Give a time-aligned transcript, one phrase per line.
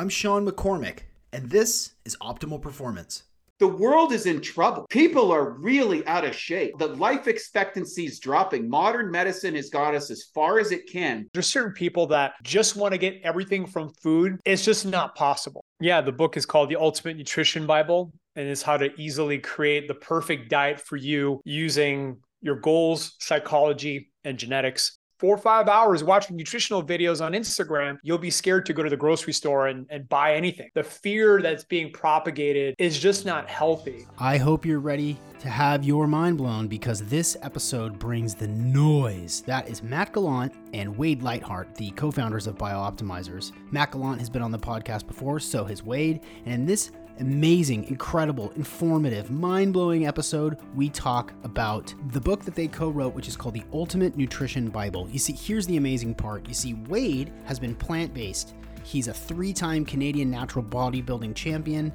[0.00, 1.00] I'm Sean McCormick,
[1.34, 3.24] and this is Optimal Performance.
[3.58, 4.86] The world is in trouble.
[4.88, 6.78] People are really out of shape.
[6.78, 8.66] The life expectancy is dropping.
[8.66, 11.28] Modern medicine has got us as far as it can.
[11.34, 14.40] There's certain people that just want to get everything from food.
[14.46, 15.62] It's just not possible.
[15.80, 19.86] Yeah, the book is called The Ultimate Nutrition Bible and is how to easily create
[19.86, 26.02] the perfect diet for you using your goals, psychology, and genetics four or five hours
[26.02, 29.86] watching nutritional videos on Instagram, you'll be scared to go to the grocery store and,
[29.90, 30.70] and buy anything.
[30.74, 34.06] The fear that's being propagated is just not healthy.
[34.18, 39.42] I hope you're ready to have your mind blown because this episode brings the noise.
[39.46, 43.52] That is Matt Gallant and Wade Lightheart, the co founders of BiOptimizers.
[43.70, 46.20] Matt Gallant has been on the podcast before, so has Wade.
[46.46, 52.54] And in this amazing, incredible, informative, mind blowing episode, we talk about the book that
[52.54, 55.08] they co wrote, which is called The Ultimate Nutrition Bible.
[55.10, 56.46] You see, here's the amazing part.
[56.46, 58.54] You see, Wade has been plant based.
[58.84, 61.92] He's a three time Canadian natural bodybuilding champion,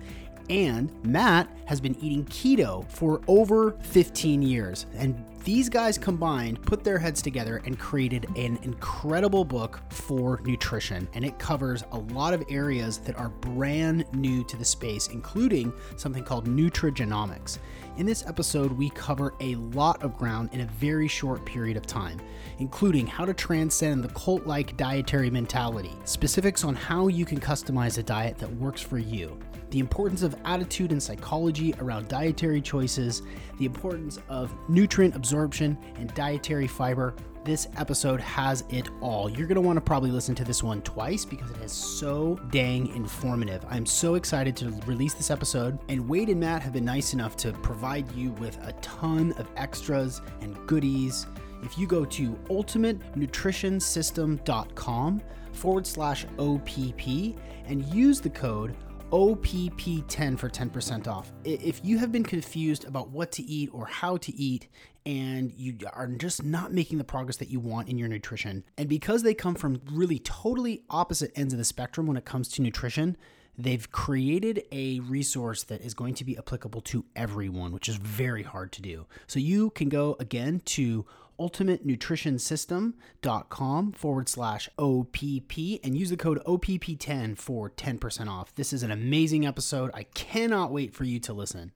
[0.50, 4.86] and Matt has been eating keto for over 15 years.
[4.96, 11.08] And these guys combined put their heads together and created an incredible book for nutrition.
[11.14, 15.72] And it covers a lot of areas that are brand new to the space, including
[15.98, 17.60] something called nutrigenomics.
[17.98, 21.86] In this episode, we cover a lot of ground in a very short period of
[21.86, 22.20] time,
[22.58, 28.00] including how to transcend the cult like dietary mentality, specifics on how you can customize
[28.00, 29.38] a diet that works for you,
[29.76, 33.24] the importance of attitude and psychology around dietary choices,
[33.60, 37.14] the importance of nutrient absorption and dietary fiber.
[37.44, 39.30] This episode has it all.
[39.30, 42.40] You're going to want to probably listen to this one twice because it is so
[42.52, 43.66] dang informative.
[43.70, 47.36] I'm so excited to release this episode, and Wade and Matt have been nice enough
[47.36, 51.28] to provide you with a ton of extras and goodies.
[51.64, 57.36] If you go to ultimatenutritionsystem.com forward slash OPP
[57.68, 58.74] and use the code
[59.12, 61.32] OPP10 for 10% off.
[61.44, 64.68] If you have been confused about what to eat or how to eat,
[65.06, 68.90] and you are just not making the progress that you want in your nutrition, and
[68.90, 72.62] because they come from really totally opposite ends of the spectrum when it comes to
[72.62, 73.16] nutrition,
[73.58, 78.44] they've created a resource that is going to be applicable to everyone, which is very
[78.44, 79.06] hard to do.
[79.28, 81.06] So you can go again to
[81.40, 88.56] ultimatenutritionsystem.com forward slash OPP and use the code OPP10 for 10% off.
[88.56, 89.92] This is an amazing episode.
[89.94, 91.72] I cannot wait for you to listen.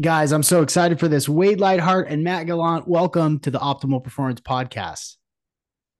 [0.00, 1.28] Guys, I'm so excited for this.
[1.28, 5.16] Wade Lightheart and Matt Gallant, welcome to the Optimal Performance Podcast.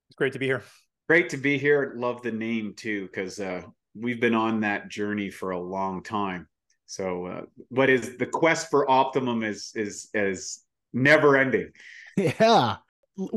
[0.09, 0.63] It's great to be here.
[1.09, 1.95] Great to be here.
[1.97, 3.63] Love the name too, because uh,
[3.95, 6.49] we've been on that journey for a long time.
[6.87, 10.63] So, uh, what is the quest for optimum is is is
[10.93, 11.71] never ending.
[12.19, 12.77] Yeah.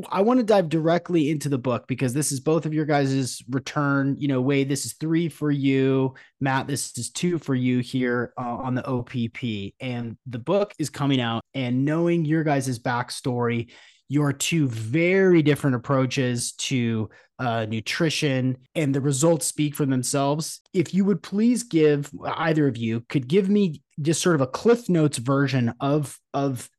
[0.10, 3.42] I want to dive directly into the book because this is both of your guys'
[3.50, 4.18] return.
[4.20, 6.16] You know, Wade, this is three for you.
[6.42, 9.74] Matt, this is two for you here uh, on the OPP.
[9.80, 13.72] And the book is coming out, and knowing your guys' backstory,
[14.10, 20.60] your two very different approaches to uh, nutrition, and the results speak for themselves.
[20.74, 24.48] If you would please give either of you could give me just sort of a
[24.48, 26.70] Cliff Notes version of of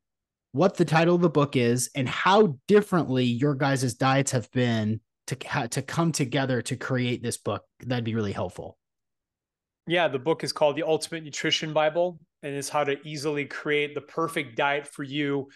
[0.52, 5.00] what the title of the book is and how differently your guys' diets have been
[5.28, 7.64] to to come together to create this book.
[7.86, 8.76] That'd be really helpful.
[9.86, 13.94] Yeah the book is called the ultimate nutrition bible and is how to easily create
[13.94, 15.48] the perfect diet for you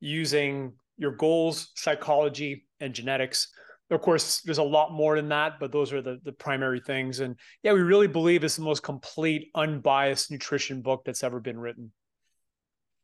[0.00, 3.48] using your goals psychology and genetics.
[3.90, 7.20] Of course there's a lot more than that but those are the, the primary things.
[7.20, 11.58] And yeah we really believe it's the most complete unbiased nutrition book that's ever been
[11.58, 11.92] written.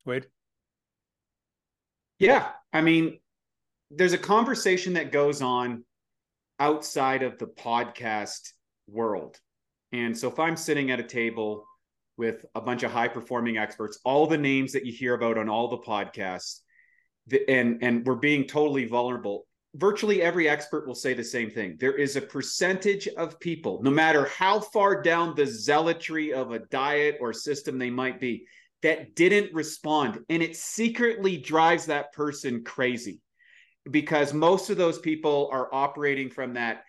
[0.05, 0.27] Wade
[2.19, 2.51] yeah.
[2.73, 3.19] I mean,
[3.91, 5.85] there's a conversation that goes on
[6.59, 8.53] outside of the podcast
[8.89, 9.39] world.
[9.93, 11.65] And so if I'm sitting at a table
[12.17, 15.49] with a bunch of high performing experts, all the names that you hear about on
[15.49, 16.61] all the podcasts,
[17.49, 21.77] and and we're being totally vulnerable, virtually every expert will say the same thing.
[21.79, 26.59] There is a percentage of people, no matter how far down the zealotry of a
[26.59, 28.47] diet or system they might be,
[28.83, 30.21] that didn't respond.
[30.29, 33.21] And it secretly drives that person crazy
[33.91, 36.85] because most of those people are operating from that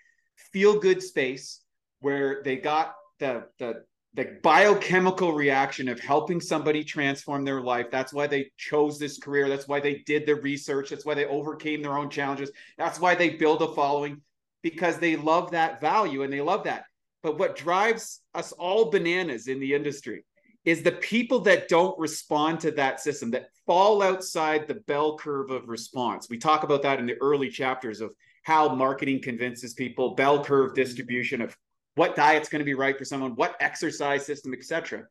[0.52, 1.62] feel good space
[2.02, 3.84] where they got the, the,
[4.14, 7.88] the biochemical reaction of helping somebody transform their life.
[7.92, 9.50] That's why they chose this career.
[9.50, 10.90] That's why they did the research.
[10.90, 12.52] That's why they overcame their own challenges.
[12.78, 14.22] That's why they build a following
[14.62, 16.86] because they love that value and they love that.
[17.22, 20.24] But what drives us all bananas in the industry
[20.70, 25.50] is the people that don't respond to that system that fall outside the bell curve
[25.50, 26.30] of response.
[26.30, 28.12] We talk about that in the early chapters of
[28.44, 31.58] how marketing convinces people, bell curve distribution of
[31.96, 35.06] what diet's going to be right for someone, what exercise system, etc.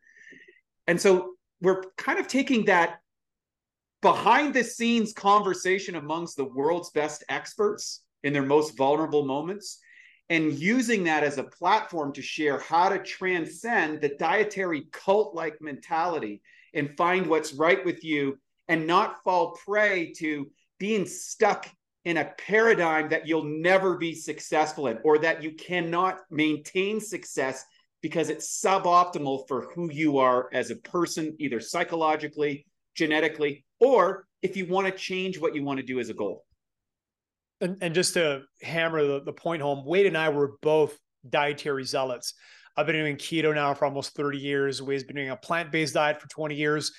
[0.86, 3.00] And so we're kind of taking that
[4.00, 9.80] behind the scenes conversation amongst the world's best experts in their most vulnerable moments
[10.30, 15.60] and using that as a platform to share how to transcend the dietary cult like
[15.60, 16.42] mentality
[16.74, 18.38] and find what's right with you
[18.68, 21.68] and not fall prey to being stuck
[22.04, 27.64] in a paradigm that you'll never be successful in or that you cannot maintain success
[28.02, 32.64] because it's suboptimal for who you are as a person, either psychologically,
[32.94, 36.44] genetically, or if you want to change what you want to do as a goal.
[37.60, 40.96] And, and just to hammer the, the point home, Wade and I were both
[41.28, 42.34] dietary zealots.
[42.76, 44.80] I've been doing keto now for almost 30 years.
[44.80, 46.92] Wade's been doing a plant based diet for 20 years.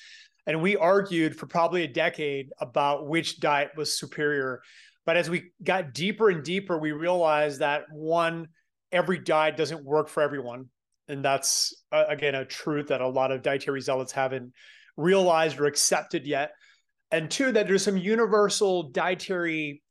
[0.46, 4.62] And we argued for probably a decade about which diet was superior.
[5.06, 8.48] But as we got deeper and deeper, we realized that one,
[8.92, 10.66] every diet doesn't work for everyone.
[11.08, 14.54] And that's, uh, again, a truth that a lot of dietary zealots haven't
[14.98, 16.52] realized or accepted yet.
[17.12, 19.82] And two, that there's some universal dietary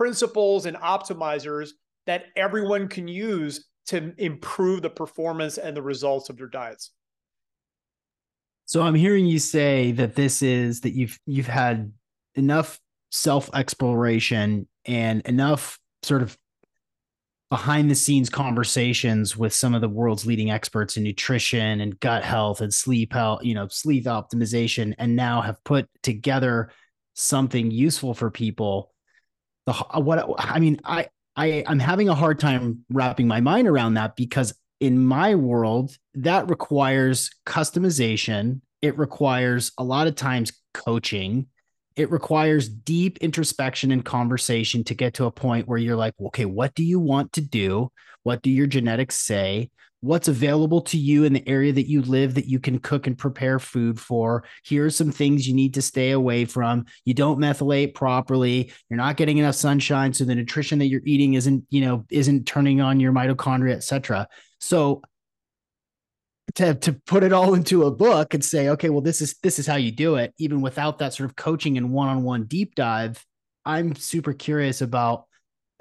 [0.00, 1.72] principles and optimizers
[2.06, 6.92] that everyone can use to improve the performance and the results of their diets.
[8.64, 11.92] So I'm hearing you say that this is that you've you've had
[12.34, 12.80] enough
[13.10, 16.38] self exploration and enough sort of
[17.50, 22.24] behind the scenes conversations with some of the world's leading experts in nutrition and gut
[22.24, 26.70] health and sleep health, you know, sleep optimization, and now have put together
[27.12, 28.94] something useful for people.
[29.66, 33.94] The what I mean, I I I'm having a hard time wrapping my mind around
[33.94, 38.60] that because in my world that requires customization.
[38.82, 41.46] It requires a lot of times coaching
[41.96, 46.46] it requires deep introspection and conversation to get to a point where you're like, okay,
[46.46, 47.90] what do you want to do?
[48.22, 49.70] What do your genetics say?
[50.02, 53.18] What's available to you in the area that you live that you can cook and
[53.18, 54.44] prepare food for?
[54.64, 56.86] Here are some things you need to stay away from.
[57.04, 58.72] You don't methylate properly.
[58.88, 62.46] You're not getting enough sunshine, so the nutrition that you're eating isn't, you know, isn't
[62.46, 64.26] turning on your mitochondria, et cetera.
[64.58, 65.02] So
[66.54, 69.58] to to put it all into a book and say, okay, well, this is this
[69.58, 73.24] is how you do it, even without that sort of coaching and one-on-one deep dive.
[73.66, 75.26] I'm super curious about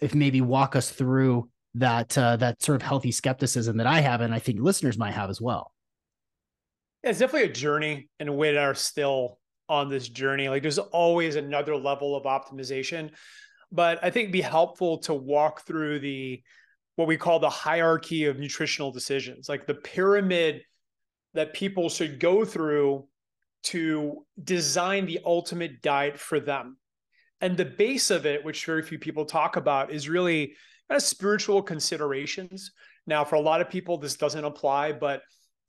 [0.01, 4.21] if maybe walk us through that uh, that sort of healthy skepticism that I have,
[4.21, 5.71] and I think listeners might have as well.
[7.03, 10.49] Yeah, it's definitely a journey, and we are still on this journey.
[10.49, 13.11] Like, there's always another level of optimization,
[13.71, 16.41] but I think it'd be helpful to walk through the
[16.95, 20.63] what we call the hierarchy of nutritional decisions, like the pyramid
[21.33, 23.07] that people should go through
[23.63, 26.77] to design the ultimate diet for them.
[27.39, 30.55] And the base of it, which very few people talk about, is really
[30.89, 32.71] kind of spiritual considerations.
[33.05, 35.21] Now, for a lot of people, this doesn't apply, but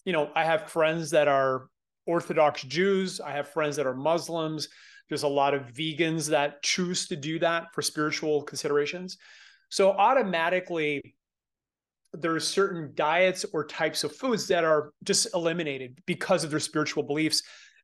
[0.05, 1.67] you know, I have friends that are
[2.07, 4.69] Orthodox Jews, I have friends that are Muslims.
[5.09, 9.19] There's a lot of vegans that choose to do that for spiritual considerations.
[9.69, 11.15] So automatically,
[12.13, 16.61] there are certain diets or types of foods that are just eliminated because of their
[16.61, 17.43] spiritual beliefs.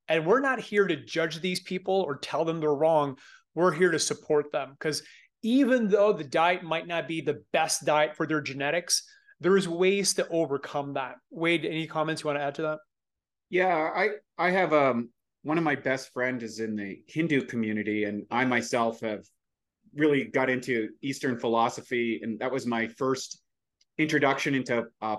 [0.08, 3.18] And we're not here to judge these people or tell them they're wrong.
[3.54, 5.02] We're here to support them because
[5.46, 9.04] even though the diet might not be the best diet for their genetics,
[9.38, 11.14] there's ways to overcome that.
[11.30, 12.78] Wade, any comments you want to add to that?
[13.48, 15.10] Yeah, I I have um
[15.44, 19.24] one of my best friends is in the Hindu community, and I myself have
[19.94, 23.40] really got into Eastern philosophy, and that was my first
[23.98, 25.16] introduction into a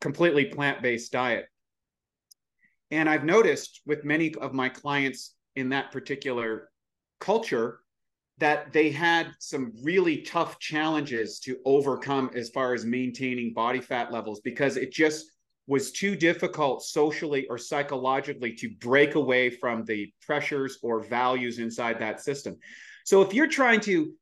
[0.00, 1.44] completely plant-based diet.
[2.90, 6.70] And I've noticed with many of my clients in that particular
[7.20, 7.80] culture
[8.38, 14.12] that they had some really tough challenges to overcome as far as maintaining body fat
[14.12, 15.26] levels because it just
[15.66, 21.98] was too difficult socially or psychologically to break away from the pressures or values inside
[21.98, 22.56] that system.
[23.04, 24.12] So if you're trying to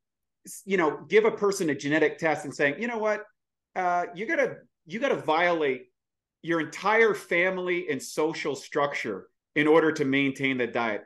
[0.65, 3.25] you know give a person a genetic test and saying, "You know what?
[3.77, 4.57] uh, you gotta
[4.87, 5.87] you gotta violate
[6.43, 11.03] your entire family and social structure in order to maintain the diet.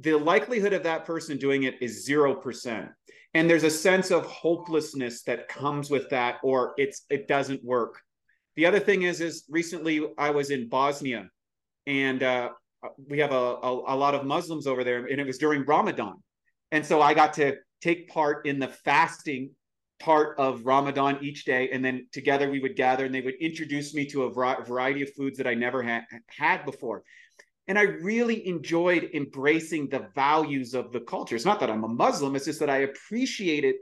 [0.00, 2.90] The likelihood of that person doing it is zero percent,
[3.34, 8.00] and there's a sense of hopelessness that comes with that, or it's it doesn't work.
[8.56, 11.28] The other thing is, is recently I was in Bosnia,
[11.86, 12.50] and uh,
[13.08, 16.14] we have a, a, a lot of Muslims over there, and it was during Ramadan,
[16.70, 19.50] and so I got to take part in the fasting
[20.00, 21.70] part of Ramadan each day.
[21.72, 25.12] And then together we would gather and they would introduce me to a variety of
[25.14, 27.02] foods that I never had had before.
[27.68, 31.36] And I really enjoyed embracing the values of the culture.
[31.36, 33.76] It's not that I'm a Muslim, it's just that I appreciated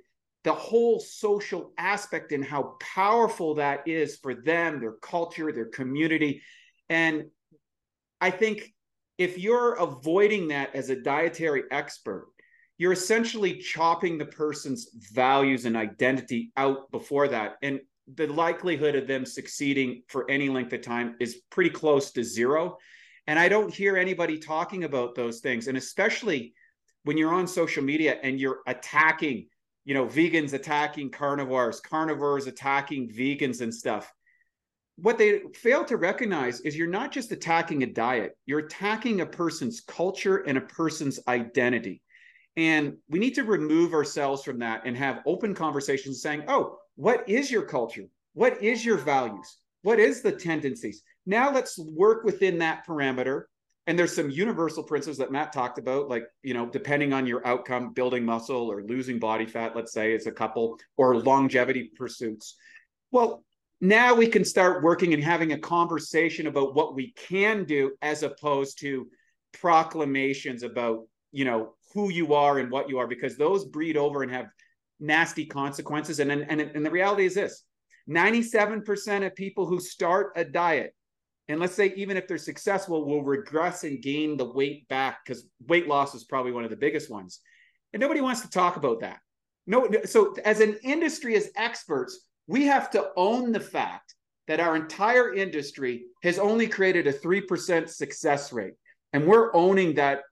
[0.44, 6.40] the whole social aspect and how powerful that is for them, their culture, their community.
[6.88, 7.24] And
[8.20, 8.72] I think
[9.18, 12.28] if you're avoiding that as a dietary expert,
[12.78, 17.56] you're essentially chopping the person's values and identity out before that.
[17.62, 17.80] And
[18.14, 22.76] the likelihood of them succeeding for any length of time is pretty close to zero.
[23.26, 25.66] And I don't hear anybody talking about those things.
[25.66, 26.54] And especially
[27.04, 29.46] when you're on social media and you're attacking,
[29.84, 34.12] you know, vegans attacking carnivores, carnivores attacking vegans and stuff.
[34.96, 39.26] What they fail to recognize is you're not just attacking a diet, you're attacking a
[39.26, 42.02] person's culture and a person's identity.
[42.56, 47.28] And we need to remove ourselves from that and have open conversations saying, oh, what
[47.28, 48.06] is your culture?
[48.32, 49.58] What is your values?
[49.82, 51.02] What is the tendencies?
[51.26, 53.42] Now let's work within that parameter.
[53.88, 57.46] And there's some universal principles that Matt talked about, like, you know, depending on your
[57.46, 62.56] outcome, building muscle or losing body fat, let's say, as a couple, or longevity pursuits.
[63.12, 63.44] Well,
[63.80, 68.24] now we can start working and having a conversation about what we can do as
[68.24, 69.08] opposed to
[69.52, 74.24] proclamations about, you know, who you are and what you are, because those breed over
[74.24, 74.46] and have
[74.98, 76.18] nasty consequences.
[76.18, 77.62] And, and, and the reality is this
[78.10, 80.94] 97% of people who start a diet,
[81.48, 85.44] and let's say even if they're successful, will regress and gain the weight back because
[85.66, 87.40] weight loss is probably one of the biggest ones.
[87.92, 89.18] And nobody wants to talk about that.
[89.66, 94.14] No, so as an industry, as experts, we have to own the fact
[94.48, 98.74] that our entire industry has only created a 3% success rate.
[99.12, 100.22] And we're owning that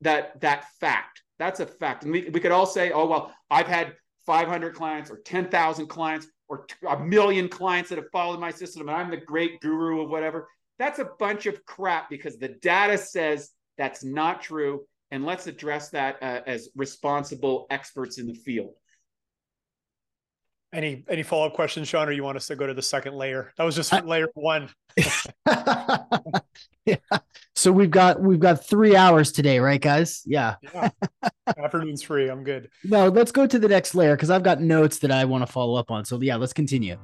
[0.00, 1.22] that that fact.
[1.38, 2.04] That's a fact.
[2.04, 3.94] And we, we could all say, oh, well, I've had
[4.26, 8.96] 500 clients or 10,000 clients or a million clients that have followed my system and
[8.96, 10.48] I'm the great guru of whatever.
[10.78, 14.84] That's a bunch of crap because the data says that's not true.
[15.10, 18.74] And let's address that uh, as responsible experts in the field.
[20.72, 23.14] Any any follow up questions, Sean, or you want us to go to the second
[23.14, 23.52] layer?
[23.56, 24.70] That was just I, layer one.
[26.84, 26.96] yeah.
[27.54, 30.22] So we've got we've got three hours today, right, guys?
[30.26, 30.56] Yeah.
[30.74, 30.88] yeah.
[31.56, 32.28] Afternoon's free.
[32.28, 32.70] I'm good.
[32.82, 35.52] No, let's go to the next layer because I've got notes that I want to
[35.52, 36.04] follow up on.
[36.04, 36.98] So yeah, let's continue.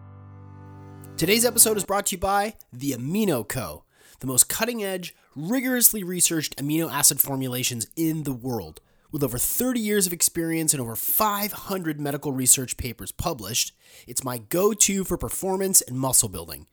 [1.20, 3.84] Today's episode is brought to you by the Amino Co.,
[4.20, 8.80] the most cutting edge, rigorously researched amino acid formulations in the world.
[9.12, 13.74] With over 30 years of experience and over 500 medical research papers published,
[14.06, 16.66] it's my go to for performance and muscle building.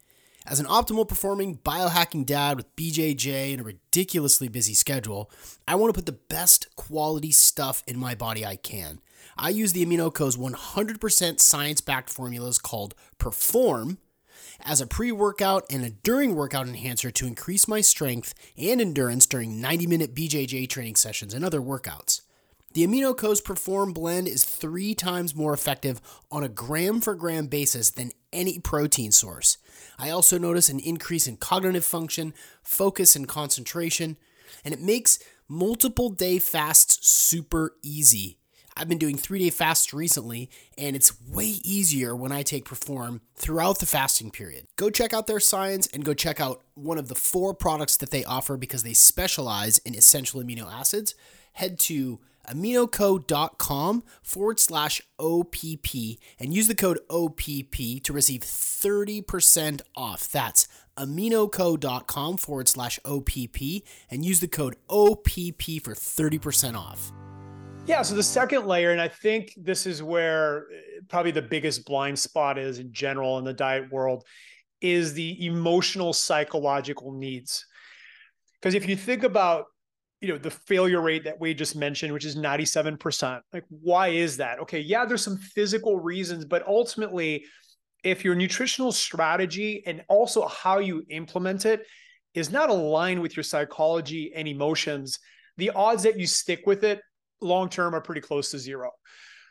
[0.46, 5.30] As an optimal performing biohacking dad with BJJ and a ridiculously busy schedule,
[5.68, 9.02] I want to put the best quality stuff in my body I can.
[9.38, 13.98] I use the Amino Co's 100% science backed formulas called Perform
[14.62, 19.26] as a pre workout and a during workout enhancer to increase my strength and endurance
[19.26, 22.22] during 90 minute BJJ training sessions and other workouts.
[22.74, 26.00] The AminoCo's Perform blend is three times more effective
[26.32, 29.58] on a gram for gram basis than any protein source.
[29.98, 34.18] I also notice an increase in cognitive function, focus, and concentration,
[34.64, 35.18] and it makes
[35.48, 38.37] multiple day fasts super easy.
[38.78, 43.22] I've been doing three day fasts recently, and it's way easier when I take Perform
[43.36, 44.66] throughout the fasting period.
[44.76, 48.12] Go check out their science and go check out one of the four products that
[48.12, 51.16] they offer because they specialize in essential amino acids.
[51.54, 60.32] Head to aminoco.com forward slash OPP and use the code OPP to receive 30% off.
[60.32, 60.68] That's
[60.98, 67.12] aminoco.com forward slash OPP and use the code OPP for 30% off.
[67.88, 68.02] Yeah.
[68.02, 72.20] So the second layer, and I think this is where eh, probably the biggest blind
[72.20, 74.26] spot is in general in the diet world,
[74.82, 77.66] is the emotional psychological needs.
[78.60, 79.66] Because if you think about
[80.20, 84.38] you know the failure rate that we just mentioned which is 97% like why is
[84.38, 87.46] that okay yeah there's some physical reasons but ultimately
[88.04, 91.86] if your nutritional strategy and also how you implement it
[92.34, 95.20] is not aligned with your psychology and emotions
[95.58, 97.00] the odds that you stick with it
[97.42, 98.92] long term are pretty close to zero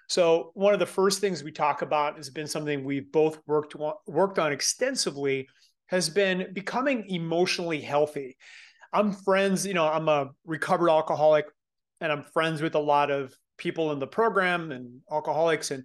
[0.08, 3.74] so one of the first things we talk about has been something we've both worked
[4.06, 5.48] worked on extensively
[5.86, 8.36] has been becoming emotionally healthy
[8.96, 11.44] I'm friends, you know, I'm a recovered alcoholic
[12.00, 15.84] and I'm friends with a lot of people in the program and alcoholics and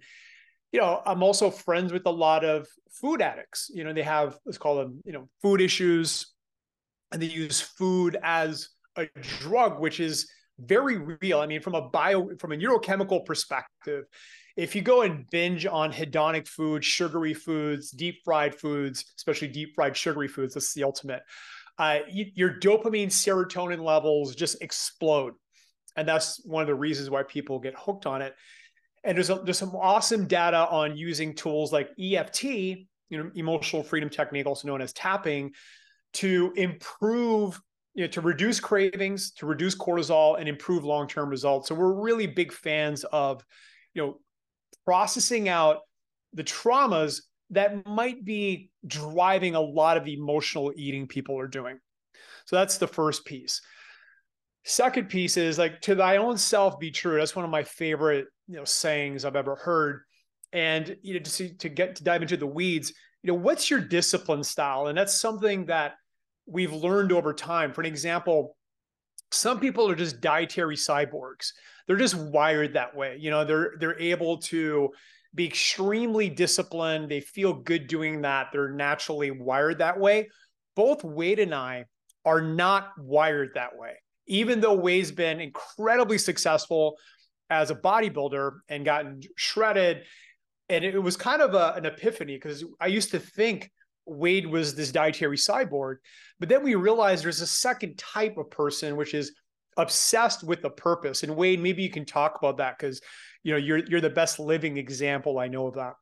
[0.72, 3.70] you know, I'm also friends with a lot of food addicts.
[3.74, 6.32] You know, they have let's call them, you know, food issues
[7.12, 10.30] and they use food as a drug which is
[10.64, 11.40] very real.
[11.40, 14.04] I mean, from a bio from a neurochemical perspective,
[14.56, 19.74] if you go and binge on hedonic foods, sugary foods, deep fried foods, especially deep
[19.74, 21.22] fried sugary foods, that's the ultimate
[21.78, 25.32] uh, you, your dopamine serotonin levels just explode
[25.96, 28.34] and that's one of the reasons why people get hooked on it
[29.04, 33.82] And there's, a, there's some awesome data on using tools like EFT, you know, emotional
[33.82, 35.52] freedom technique, also known as tapping,
[36.14, 37.60] to improve,
[37.94, 41.68] you know, to reduce cravings, to reduce cortisol, and improve long-term results.
[41.68, 43.44] So we're really big fans of,
[43.94, 44.18] you know,
[44.84, 45.78] processing out
[46.32, 51.78] the traumas that might be driving a lot of the emotional eating people are doing.
[52.46, 53.60] So that's the first piece.
[54.64, 57.18] Second piece is like to thy own self be true.
[57.18, 60.02] That's one of my favorite, you know, sayings I've ever heard.
[60.52, 63.70] And you know, to see to get to dive into the weeds, you know, what's
[63.70, 64.86] your discipline style?
[64.86, 65.94] And that's something that
[66.46, 67.72] we've learned over time.
[67.72, 68.56] For an example,
[69.30, 71.52] some people are just dietary cyborgs.
[71.86, 73.16] They're just wired that way.
[73.18, 74.90] You know, they're they're able to
[75.34, 77.08] be extremely disciplined.
[77.08, 78.48] They feel good doing that.
[78.52, 80.28] They're naturally wired that way.
[80.76, 81.86] Both Wade and I
[82.24, 83.94] are not wired that way.
[84.26, 86.96] Even though Wade's been incredibly successful
[87.50, 90.04] as a bodybuilder and gotten shredded,
[90.68, 93.70] and it was kind of a, an epiphany because I used to think
[94.06, 95.96] Wade was this dietary cyborg,
[96.40, 99.32] but then we realized there's a second type of person, which is
[99.76, 101.22] obsessed with a purpose.
[101.22, 103.00] And Wade, maybe you can talk about that because
[103.42, 105.94] you know you're you're the best living example I know of that.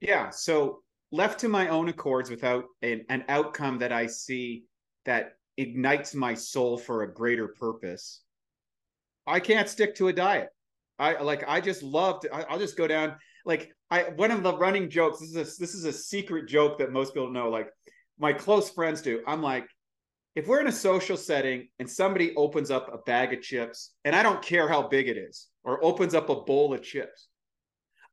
[0.00, 0.30] Yeah.
[0.30, 4.64] So left to my own accords without an, an outcome that I see
[5.04, 8.22] that ignites my soul for a greater purpose,
[9.26, 10.48] I can't stick to a diet.
[10.98, 13.16] I like I just love to I, will just go down
[13.46, 16.78] like I one of the running jokes, this is a this is a secret joke
[16.78, 17.68] that most people know, like
[18.18, 19.22] my close friends do.
[19.26, 19.66] I'm like,
[20.34, 24.14] if we're in a social setting and somebody opens up a bag of chips, and
[24.14, 27.28] I don't care how big it is, or opens up a bowl of chips,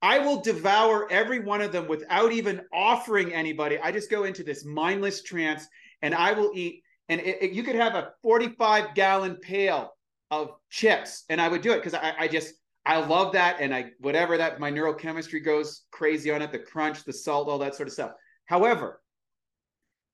[0.04, 3.80] I will devour every one of them without even offering anybody.
[3.80, 5.66] I just go into this mindless trance
[6.02, 6.84] and I will eat.
[7.10, 9.92] And it, it, you could have a 45 gallon pail
[10.30, 12.54] of chips, and I would do it because I, I just,
[12.86, 13.58] I love that.
[13.60, 17.60] And I, whatever that, my neurochemistry goes crazy on it the crunch, the salt, all
[17.60, 18.12] that sort of stuff.
[18.46, 19.02] However,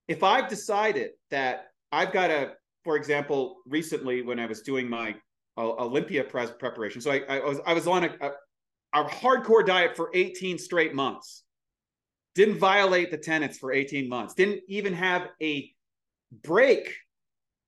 [0.08, 5.16] if I've decided that I've got a, for example, recently when I was doing my
[5.58, 9.66] uh, Olympia pre- preparation, so I, I, was I was on a, a, a hardcore
[9.66, 11.44] diet for 18 straight months.
[12.36, 14.36] Didn't violate the tenets for 18 months.
[14.36, 15.72] Didn't even have a
[16.44, 16.96] break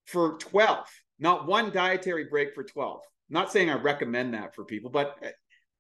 [0.05, 0.85] for 12.
[1.19, 3.01] Not one dietary break for 12.
[3.31, 5.15] Not saying I recommend that for people, but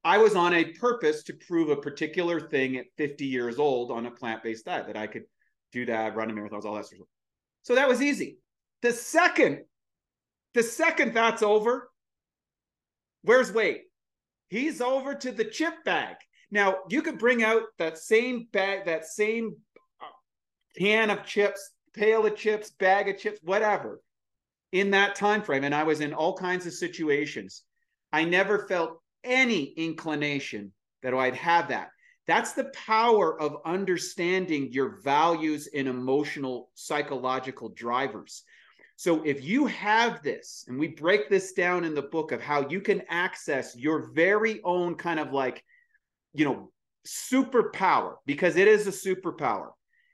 [0.05, 4.05] I was on a purpose to prove a particular thing at 50 years old on
[4.05, 5.23] a plant based diet that I could
[5.73, 7.07] do that, run a marathons, all that sort of stuff.
[7.63, 8.37] So that was easy.
[8.81, 9.65] The second,
[10.53, 11.91] the second that's over,
[13.23, 13.81] where's Wade?
[14.49, 16.15] He's over to the chip bag.
[16.51, 19.55] Now you could bring out that same bag, that same
[20.01, 20.05] uh,
[20.77, 24.01] can of chips, pail of chips, bag of chips, whatever,
[24.71, 25.63] in that time frame.
[25.63, 27.63] And I was in all kinds of situations.
[28.11, 30.71] I never felt any inclination
[31.03, 31.89] that I'd have that.
[32.27, 38.43] That's the power of understanding your values and emotional psychological drivers.
[38.95, 42.69] So if you have this, and we break this down in the book of how
[42.69, 45.63] you can access your very own kind of like,
[46.33, 46.71] you know,
[47.07, 49.69] superpower, because it is a superpower.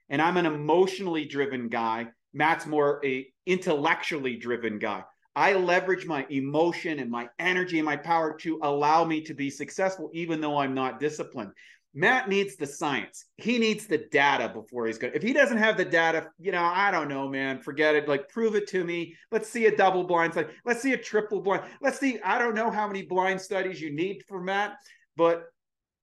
[0.09, 2.07] And I'm an emotionally driven guy.
[2.37, 5.03] Matt's more a intellectually driven guy.
[5.35, 9.49] I leverage my emotion and my energy and my power to allow me to be
[9.49, 11.51] successful, even though I'm not disciplined.
[11.93, 13.25] Matt needs the science.
[13.37, 15.15] He needs the data before he's good.
[15.15, 17.59] If he doesn't have the data, you know, I don't know, man.
[17.59, 18.07] Forget it.
[18.07, 19.15] Like, prove it to me.
[19.31, 20.49] Let's see a double blind study.
[20.63, 21.63] Let's see a triple blind.
[21.81, 22.19] Let's see.
[22.23, 24.75] I don't know how many blind studies you need for Matt,
[25.15, 25.45] but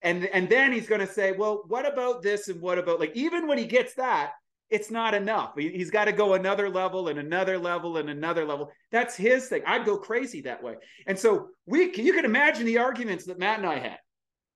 [0.03, 3.14] and and then he's going to say, well, what about this and what about like
[3.14, 4.33] even when he gets that,
[4.70, 5.53] it's not enough.
[5.57, 8.72] He, has got to go another level and another level and another level.
[8.90, 9.62] That's his thing.
[9.66, 10.74] I'd go crazy that way.
[11.07, 13.98] And so we, you can imagine the arguments that Matt and I had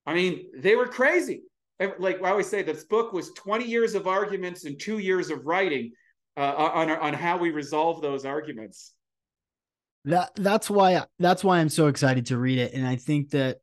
[0.09, 1.43] I mean, they were crazy.
[1.99, 5.45] Like I always say, this book was 20 years of arguments and two years of
[5.45, 5.93] writing
[6.39, 8.95] uh, on on how we resolve those arguments.
[10.07, 13.59] That that's why that's why I'm so excited to read it, and I think that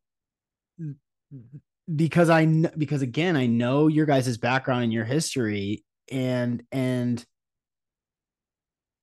[1.92, 2.46] because I
[2.78, 7.24] because again I know your guys' background and your history, and and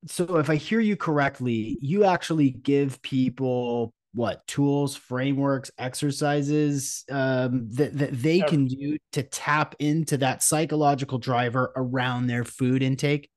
[0.07, 7.67] so if I hear you correctly, you actually give people what tools, frameworks, exercises um,
[7.71, 13.29] that that they can do to tap into that psychological driver around their food intake?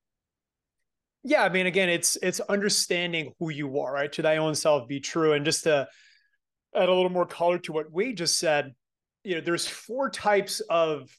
[1.22, 4.12] Yeah, I mean, again, it's it's understanding who you are, right?
[4.12, 5.88] To thy own self be true, and just to
[6.74, 8.74] add a little more color to what Wade just said,
[9.24, 11.10] you know, there's four types of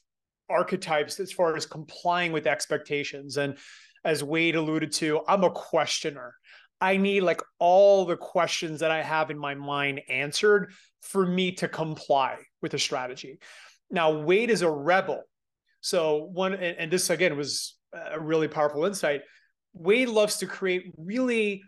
[0.50, 3.58] archetypes as far as complying with expectations, and
[4.04, 6.34] as Wade alluded to, I'm a questioner.
[6.80, 11.52] I need like all the questions that I have in my mind answered for me
[11.52, 12.38] to comply.
[12.62, 13.38] with a strategy.
[13.90, 15.22] Now, Wade is a rebel.
[15.80, 19.22] So one, and, and this again was a really powerful insight.
[19.72, 21.62] Wade loves to create really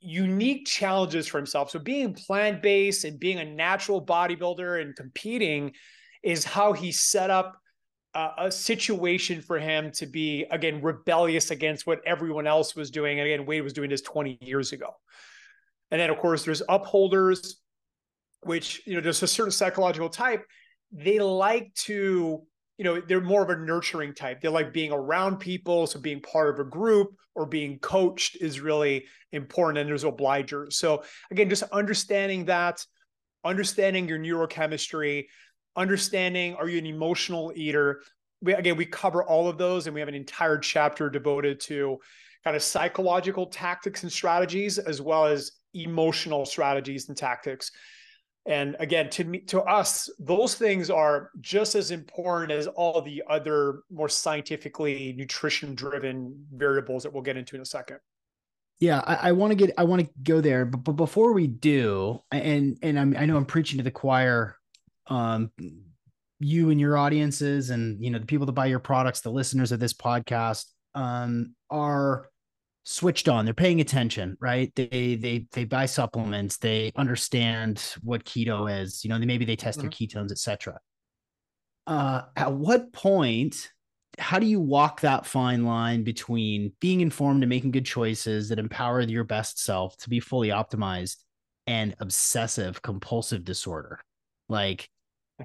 [0.00, 1.70] unique challenges for himself.
[1.70, 5.72] So being plant based and being a natural bodybuilder and competing
[6.26, 7.56] is how he set up
[8.12, 13.20] uh, a situation for him to be again rebellious against what everyone else was doing.
[13.20, 14.90] And again, Wade was doing this 20 years ago.
[15.92, 17.60] And then of course there's upholders,
[18.42, 20.44] which you know there's a certain psychological type.
[20.90, 22.42] They like to
[22.76, 26.20] you know they're more of a nurturing type they like being around people so being
[26.20, 31.48] part of a group or being coached is really important and there's obligers so again
[31.48, 32.84] just understanding that
[33.46, 35.24] understanding your neurochemistry
[35.76, 38.02] understanding are you an emotional eater
[38.42, 41.98] we, again we cover all of those and we have an entire chapter devoted to
[42.44, 47.72] kind of psychological tactics and strategies as well as emotional strategies and tactics
[48.46, 53.24] and again, to me, to us, those things are just as important as all the
[53.28, 57.98] other more scientifically nutrition-driven variables that we'll get into in a second.
[58.78, 61.48] Yeah, I, I want to get, I want to go there, but, but before we
[61.48, 64.56] do, and and I'm, I know I'm preaching to the choir,
[65.08, 65.50] um,
[66.40, 69.72] you and your audiences, and you know the people that buy your products, the listeners
[69.72, 70.64] of this podcast,
[70.94, 72.28] um, are
[72.84, 73.44] switched on.
[73.44, 74.72] They're paying attention right?
[74.76, 76.58] They they they buy supplements.
[76.58, 79.88] They understand what keto is you know maybe they test mm-hmm.
[79.88, 80.78] their ketones etc
[81.86, 83.70] uh at what point
[84.18, 88.58] how do you walk that fine line between being informed and making good choices that
[88.58, 91.16] empower your best self to be fully optimized
[91.66, 94.00] and obsessive compulsive disorder?
[94.48, 94.88] Like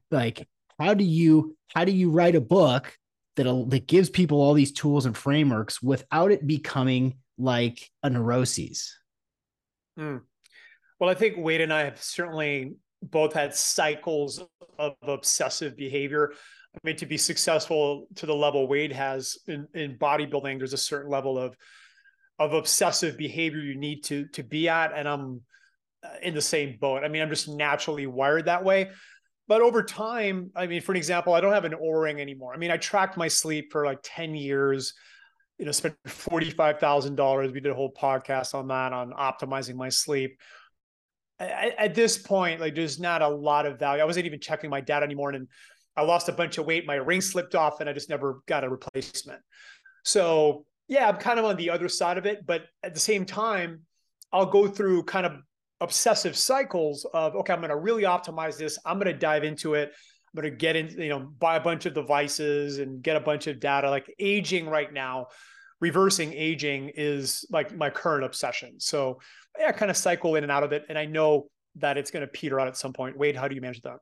[0.09, 0.47] like
[0.79, 2.97] how do you how do you write a book
[3.35, 8.97] that that gives people all these tools and frameworks without it becoming like a neuroses?
[9.99, 10.21] Mm.
[10.99, 14.43] Well, I think Wade and I have certainly both had cycles
[14.77, 16.33] of obsessive behavior.
[16.75, 20.77] I mean, to be successful to the level Wade has in, in bodybuilding, there's a
[20.77, 21.55] certain level of
[22.39, 25.41] of obsessive behavior you need to to be at, and I'm
[26.03, 27.03] uh, in the same boat.
[27.03, 28.89] I mean, I'm just naturally wired that way.
[29.51, 32.53] But over time, I mean, for an example, I don't have an Oura ring anymore.
[32.53, 34.93] I mean, I tracked my sleep for like 10 years
[35.57, 37.51] you know, spent forty-five thousand dollars.
[37.51, 40.39] We did a whole podcast on that, on optimizing my sleep.
[41.37, 44.01] At, at, this point, like there's not a lot of value.
[44.01, 45.49] I wasn't even checking my data anymore, and
[45.97, 46.87] I lost a bunch of weight.
[46.87, 49.41] My ring slipped off, and I just never got a replacement.
[50.05, 53.25] So yeah, I'm kind of on the other side of it, but at the same
[53.25, 53.81] time,
[54.31, 55.33] I'll go through kind of
[55.81, 58.77] obsessive cycles of okay, I'm going to really optimize this.
[58.85, 59.91] I'm going to dive into it.
[60.33, 63.19] I'm going to get in, you know, buy a bunch of devices and get a
[63.19, 63.89] bunch of data.
[63.89, 65.27] Like aging right now,
[65.81, 68.79] reversing aging is like my current obsession.
[68.79, 69.19] So
[69.59, 70.85] yeah, I kind of cycle in and out of it.
[70.87, 73.17] And I know that it's going to peter out at some point.
[73.17, 73.97] Wade, how do you manage that?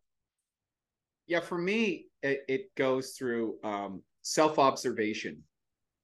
[1.26, 5.44] Yeah, for me, it, it goes through um, self observation.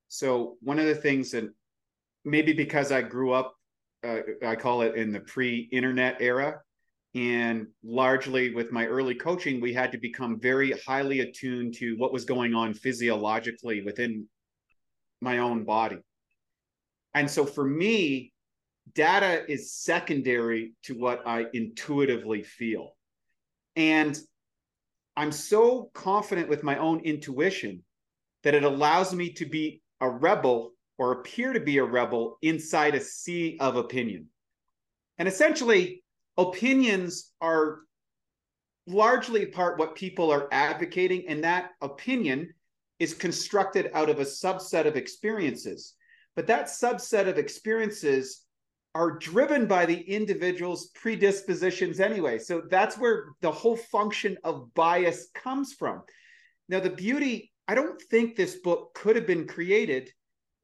[0.07, 1.45] So one of the things that
[2.23, 3.55] maybe because I grew up,
[4.05, 6.61] uh, I call it in the pre internet era,
[7.15, 12.13] and largely with my early coaching, we had to become very highly attuned to what
[12.13, 14.27] was going on physiologically within
[15.21, 15.97] my own body.
[17.13, 18.33] And so for me,
[18.93, 22.95] data is secondary to what I intuitively feel.
[23.75, 24.17] And
[25.17, 27.83] I'm so confident with my own intuition
[28.43, 32.95] that it allows me to be a rebel or appear to be a rebel inside
[32.95, 34.27] a sea of opinion.
[35.17, 36.03] And essentially,
[36.38, 37.79] opinions are
[38.88, 42.53] largely part what people are advocating, and that opinion
[42.99, 45.93] is constructed out of a subset of experiences.
[46.36, 48.41] But that subset of experiences
[48.93, 52.39] are driven by the individual's predispositions anyway.
[52.39, 56.01] So that's where the whole function of bias comes from.
[56.69, 60.12] Now, the beauty, I don't think this book could have been created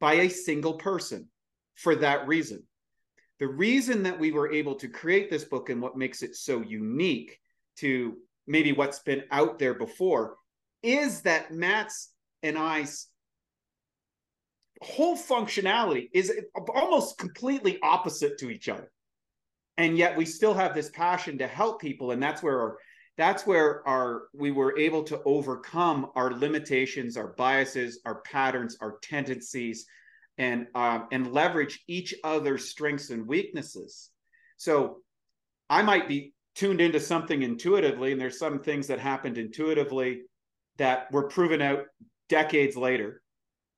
[0.01, 1.29] by a single person
[1.75, 2.63] for that reason.
[3.39, 6.61] The reason that we were able to create this book and what makes it so
[6.61, 7.39] unique
[7.77, 10.35] to maybe what's been out there before
[10.83, 12.09] is that Matt's
[12.43, 13.07] and I's
[14.81, 16.31] whole functionality is
[16.73, 18.91] almost completely opposite to each other.
[19.77, 22.11] And yet we still have this passion to help people.
[22.11, 22.77] And that's where our,
[23.21, 28.97] that's where our we were able to overcome our limitations, our biases, our patterns, our
[29.03, 29.85] tendencies,
[30.37, 34.09] and um, and leverage each other's strengths and weaknesses.
[34.57, 34.97] So
[35.69, 40.23] I might be tuned into something intuitively, and there's some things that happened intuitively
[40.77, 41.85] that were proven out
[42.27, 43.21] decades later.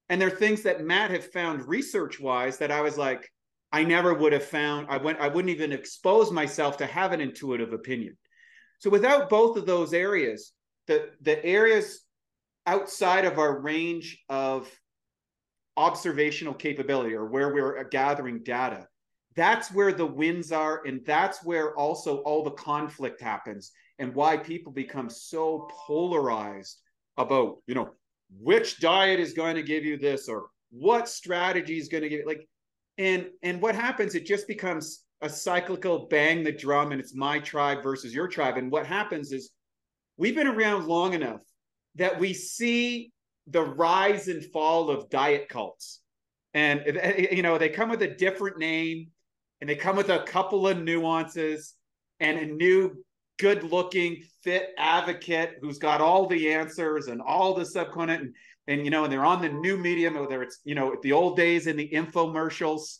[0.09, 3.29] And there are things that Matt have found research wise that I was like,
[3.71, 4.87] I never would have found.
[4.89, 8.17] I went, I wouldn't even expose myself to have an intuitive opinion.
[8.83, 10.51] So without both of those areas,
[10.87, 12.03] the the areas
[12.65, 14.69] outside of our range of
[15.77, 18.85] observational capability or where we're uh, gathering data,
[19.37, 24.35] that's where the wins are and that's where also all the conflict happens and why
[24.35, 26.81] people become so polarized
[27.15, 27.89] about, you know,
[28.37, 32.19] which diet is going to give you this or what strategy is going to give
[32.19, 32.45] it like
[32.97, 37.39] and and what happens it just becomes a cyclical bang the drum and it's my
[37.39, 38.57] tribe versus your tribe.
[38.57, 39.51] And what happens is
[40.17, 41.39] we've been around long enough
[41.95, 43.11] that we see
[43.47, 46.01] the rise and fall of diet cults.
[46.53, 46.83] And
[47.31, 49.07] you know, they come with a different name
[49.61, 51.73] and they come with a couple of nuances
[52.19, 53.03] and a new
[53.39, 58.35] good looking fit advocate who's got all the answers and all the subcontinent and,
[58.67, 61.35] and you know and they're on the new medium whether it's you know the old
[61.35, 62.99] days in the infomercials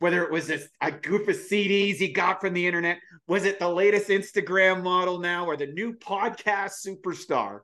[0.00, 3.58] whether it was this, a goof of CDs he got from the internet, was it
[3.58, 7.60] the latest Instagram model now or the new podcast superstar?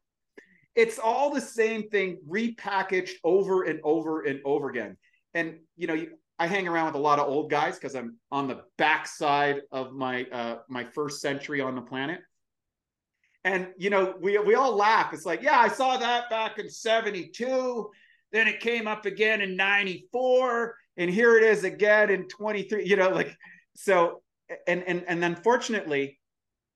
[0.74, 4.98] It's all the same thing repackaged over and over and over again.
[5.32, 6.06] And you know,
[6.38, 9.92] I hang around with a lot of old guys because I'm on the backside of
[9.92, 12.20] my uh, my first century on the planet.
[13.44, 15.14] And you know, we we all laugh.
[15.14, 17.90] It's like, yeah, I saw that back in '72.
[18.32, 22.96] Then it came up again in '94 and here it is again in 23 you
[22.96, 23.36] know like
[23.74, 24.22] so
[24.66, 26.18] and and and unfortunately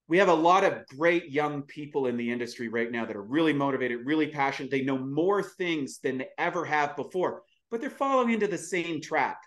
[0.08, 3.22] we have a lot of great young people in the industry right now that are
[3.22, 4.70] really motivated really passionate.
[4.70, 9.00] They know more things than they ever have before but they're falling into the same
[9.00, 9.38] trap.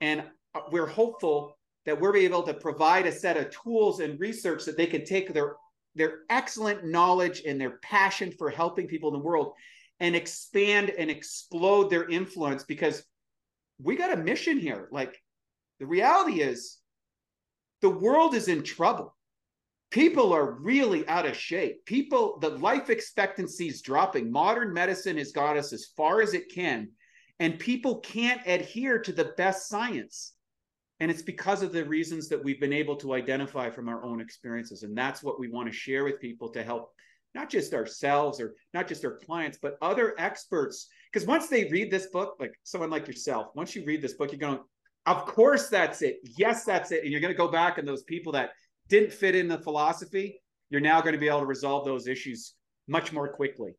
[0.00, 0.22] And
[0.54, 4.76] uh, we're hopeful that we're able to provide a set of tools and research that
[4.76, 5.56] they can take their
[5.96, 9.54] their excellent knowledge and their passion for helping people in the world
[9.98, 13.02] and expand and explode their influence because
[13.82, 14.88] we got a mission here.
[14.90, 15.16] Like
[15.78, 16.78] the reality is
[17.80, 19.16] the world is in trouble.
[19.90, 21.84] People are really out of shape.
[21.84, 24.30] People, the life expectancy is dropping.
[24.30, 26.90] Modern medicine has got us as far as it can,
[27.40, 30.34] and people can't adhere to the best science.
[31.00, 34.20] And it's because of the reasons that we've been able to identify from our own
[34.20, 34.82] experiences.
[34.82, 36.92] And that's what we want to share with people to help
[37.34, 41.90] not just ourselves or not just our clients, but other experts because once they read
[41.90, 44.60] this book, like someone like yourself, once you read this book, you're going,
[45.06, 46.18] of course that's it.
[46.36, 47.02] Yes, that's it.
[47.02, 48.50] And you're going to go back and those people that
[48.88, 52.54] didn't fit in the philosophy, you're now going to be able to resolve those issues
[52.86, 53.74] much more quickly.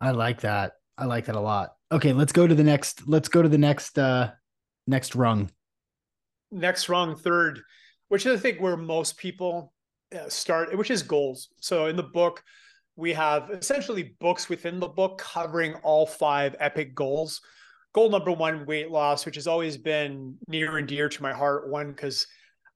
[0.00, 0.72] I like that.
[0.98, 1.74] I like that a lot.
[1.92, 3.06] Okay, let's go to the next.
[3.06, 3.98] Let's go to the next.
[3.98, 4.32] uh
[4.86, 5.50] Next rung.
[6.50, 7.60] Next rung, third,
[8.08, 9.72] which is I think where most people
[10.12, 11.50] Uh, start, which is goals.
[11.60, 12.42] So in the book,
[12.96, 17.40] we have essentially books within the book covering all five epic goals.
[17.92, 21.68] Goal number one, weight loss, which has always been near and dear to my heart.
[21.68, 22.26] One, because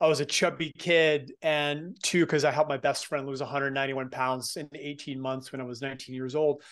[0.01, 4.11] I was a chubby kid, and two, because I helped my best friend lose 191
[4.11, 6.62] pounds in 18 months when I was 19 years old.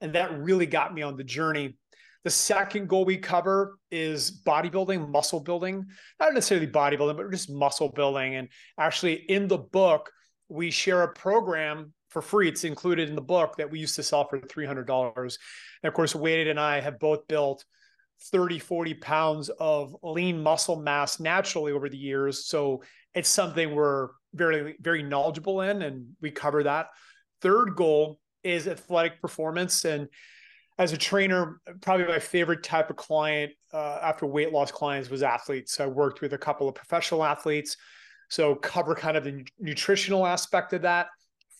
[0.00, 1.76] And that really got me on the journey.
[2.24, 5.86] The second goal we cover is bodybuilding, muscle building,
[6.20, 8.36] not necessarily bodybuilding, but just muscle building.
[8.36, 10.10] And actually, in the book,
[10.48, 12.48] we share a program for free.
[12.48, 15.38] It's included in the book that we used to sell for $300.
[15.82, 17.64] And of course, Wade and I have both built
[18.30, 22.46] 30, 40 pounds of lean muscle mass naturally over the years.
[22.46, 22.82] So
[23.14, 26.88] it's something we're very, very knowledgeable in, and we cover that.
[27.40, 29.84] Third goal is athletic performance.
[29.84, 30.08] And
[30.78, 35.22] as a trainer, probably my favorite type of client uh, after weight loss clients was
[35.22, 35.78] athletes.
[35.80, 37.76] I worked with a couple of professional athletes.
[38.30, 41.08] So cover kind of the nutritional aspect of that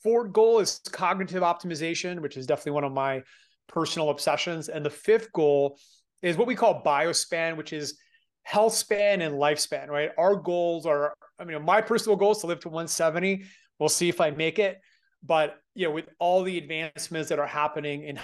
[0.03, 3.23] fourth goal is cognitive optimization, which is definitely one of my
[3.69, 4.69] personal obsessions.
[4.69, 5.79] And the fifth goal
[6.23, 7.99] is what we call biospan, which is
[8.43, 10.11] health span and lifespan, right?
[10.19, 13.45] Our goals are, I mean, my personal goal is to live to 170.
[13.79, 14.81] We'll see if I make it.
[15.23, 18.19] But, you know, with all the advancements that are happening in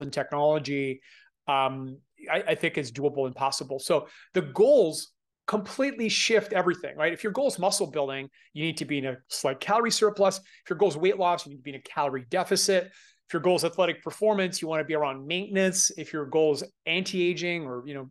[0.00, 1.00] and technology,
[1.48, 1.98] um,
[2.30, 3.78] I, I think is doable and possible.
[3.78, 5.12] So the goals
[5.46, 7.12] completely shift everything, right?
[7.12, 10.38] If your goal is muscle building, you need to be in a slight calorie surplus.
[10.38, 12.84] If your goal is weight loss, you need to be in a calorie deficit.
[13.28, 15.90] If your goal is athletic performance, you want to be around maintenance.
[15.96, 18.10] If your goal is anti-aging or, you know,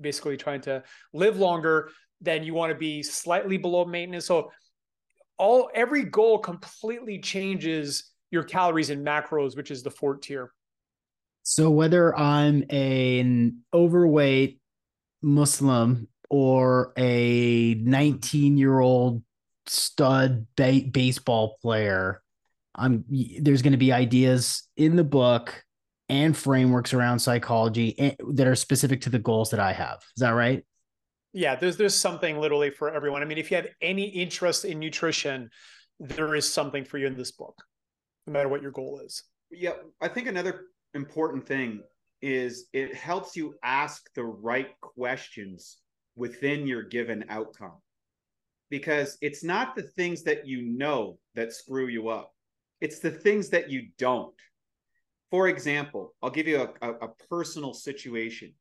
[0.00, 4.26] basically trying to live longer, then you want to be slightly below maintenance.
[4.26, 4.50] So
[5.36, 10.52] all every goal completely changes your calories and macros, which is the fourth tier.
[11.42, 14.60] So whether I'm an overweight
[15.22, 19.22] Muslim or a 19 year old
[19.66, 22.22] stud ba- baseball player
[22.74, 23.04] i'm
[23.40, 25.64] there's going to be ideas in the book
[26.08, 30.30] and frameworks around psychology that are specific to the goals that i have is that
[30.30, 30.64] right
[31.32, 33.22] Yeah, there's there's something literally for everyone.
[33.22, 35.50] I mean, if you have any interest in nutrition,
[36.00, 37.54] there is something for you in this book,
[38.26, 39.22] no matter what your goal is.
[39.50, 41.82] Yeah, I think another important thing
[42.22, 45.78] is it helps you ask the right questions
[46.16, 47.76] within your given outcome.
[48.68, 52.32] Because it's not the things that you know that screw you up.
[52.80, 54.34] It's the things that you don't.
[55.30, 58.52] For example, I'll give you a, a, a personal situation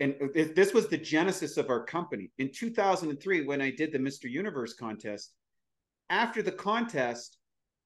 [0.00, 0.14] and
[0.54, 4.74] this was the genesis of our company in 2003 when i did the mr universe
[4.74, 5.32] contest
[6.10, 7.38] after the contest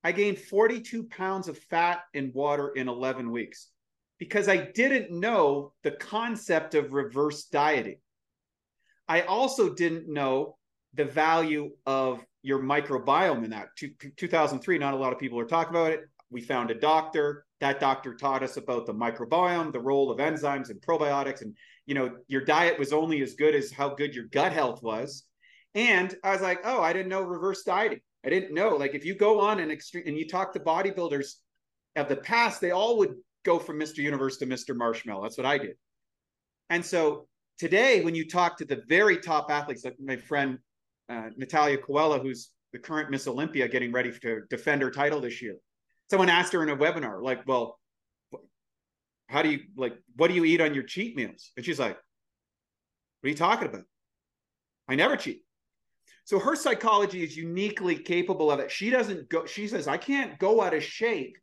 [0.04, 3.68] i gained 42 pounds of fat and water in 11 weeks
[4.18, 7.96] because i didn't know the concept of reverse dieting.
[9.10, 10.56] I also didn't know
[10.94, 13.70] the value of your microbiome in that.
[14.16, 16.02] 2003 not a lot of people are talking about it.
[16.30, 17.44] We found a doctor.
[17.58, 21.94] That doctor taught us about the microbiome the role of enzymes and probiotics and you
[21.94, 25.24] know your diet was only as good as how good your gut health was.
[25.74, 29.04] And i was like oh i didn't know reverse dieting i didn't know like if
[29.04, 31.34] you go on an extreme and you talk to bodybuilders
[31.96, 35.22] of the past they all would go from mr universe to mr marshmallow.
[35.22, 35.76] That's what i did.
[36.68, 37.26] And so
[37.58, 40.58] today when you talk to the very top athletes like my friend
[41.08, 45.42] uh, natalia coella who's the current miss olympia getting ready to defend her title this
[45.42, 45.56] year
[46.08, 47.80] someone asked her in a webinar like well
[49.30, 51.52] how do you like what do you eat on your cheat meals?
[51.56, 51.96] And she's like
[53.20, 53.84] what are you talking about?
[54.88, 55.42] I never cheat
[56.24, 60.38] so her psychology is uniquely capable of it she doesn't go she says i can't
[60.38, 61.36] go out of shape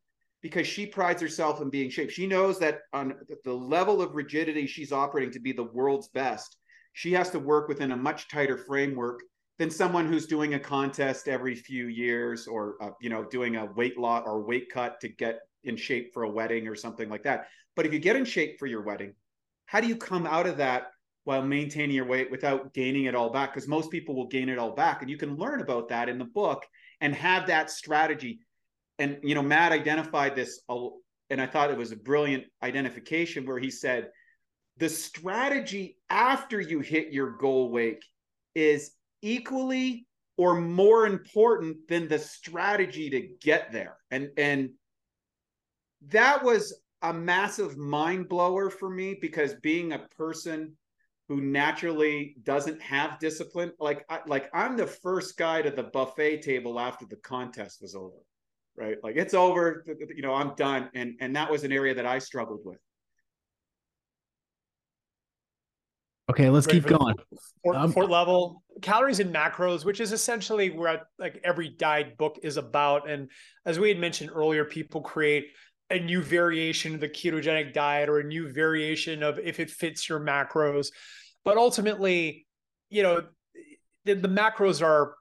[0.43, 2.11] because she prides herself in being shaped.
[2.11, 6.57] she knows that on the level of rigidity she's operating to be the world's best
[6.93, 9.21] she has to work within a much tighter framework
[9.59, 13.65] than someone who's doing a contest every few years or uh, you know doing a
[13.73, 17.23] weight loss or weight cut to get in shape for a wedding or something like
[17.23, 19.13] that but if you get in shape for your wedding,
[19.67, 20.87] how do you come out of that
[21.27, 23.53] while maintaining your weight without gaining it all back?
[23.53, 25.01] Because most people will gain it all back.
[25.01, 26.65] And you can learn about that in the book
[27.01, 28.39] and have that strategy.
[28.97, 30.61] And, you know, Matt identified this,
[31.29, 34.07] and I thought it was a brilliant identification where he said,
[34.77, 38.03] the strategy after you hit your goal weight
[38.55, 43.97] is equally or more important than the strategy to get there.
[44.11, 44.69] And, and,
[46.09, 50.73] that was a massive mind blower for me because being a person
[51.27, 56.41] who naturally doesn't have discipline like I, like I'm the first guy to the buffet
[56.41, 58.17] table after the contest was over
[58.75, 59.85] right like it's over
[60.15, 62.79] you know I'm done and and that was an area that I struggled with
[66.29, 67.15] Okay, let's keep going.
[67.63, 72.37] Fort, um, fort, level calories and macros, which is essentially where like every diet book
[72.43, 73.09] is about.
[73.09, 73.31] And
[73.65, 75.47] as we had mentioned earlier, people create
[75.89, 80.09] a new variation of the ketogenic diet or a new variation of if it fits
[80.09, 80.87] your macros.
[81.45, 82.45] But ultimately,
[82.89, 83.23] you know,
[84.05, 85.15] the, the macros are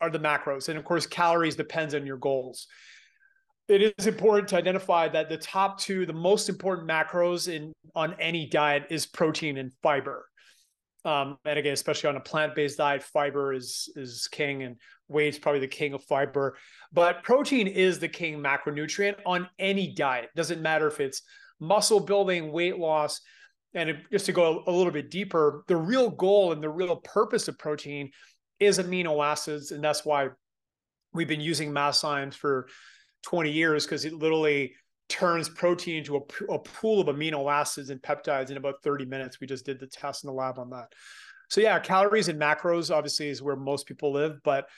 [0.00, 0.68] are the macros.
[0.68, 2.66] And of course, calories depends on your goals.
[3.68, 8.16] It is important to identify that the top two, the most important macros in on
[8.18, 10.29] any diet is protein and fiber.
[11.04, 14.76] Um, and again, especially on a plant-based diet, fiber is is king, and
[15.14, 16.56] is probably the king of fiber.
[16.92, 20.30] But protein is the king macronutrient on any diet.
[20.36, 21.22] Doesn't matter if it's
[21.58, 23.20] muscle building, weight loss,
[23.74, 27.48] and just to go a little bit deeper, the real goal and the real purpose
[27.48, 28.10] of protein
[28.58, 30.28] is amino acids, and that's why
[31.12, 32.68] we've been using Masszymes for
[33.22, 34.74] 20 years because it literally
[35.10, 39.40] turns protein into a, a, pool of amino acids and peptides in about 30 minutes.
[39.40, 40.92] We just did the test in the lab on that.
[41.50, 44.68] So yeah, calories and macros obviously is where most people live, but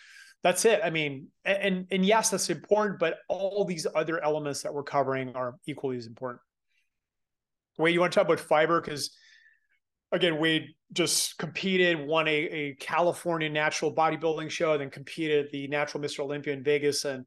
[0.42, 0.80] that's it.
[0.82, 5.36] I mean, and and yes, that's important, but all these other elements that we're covering
[5.36, 6.40] are equally as important.
[7.78, 9.14] Wade, you want to talk about fiber because
[10.10, 16.02] again, we just competed, won a, a California natural bodybuilding show, then competed the Natural
[16.02, 16.20] Mr.
[16.20, 17.26] Olympia in Vegas, and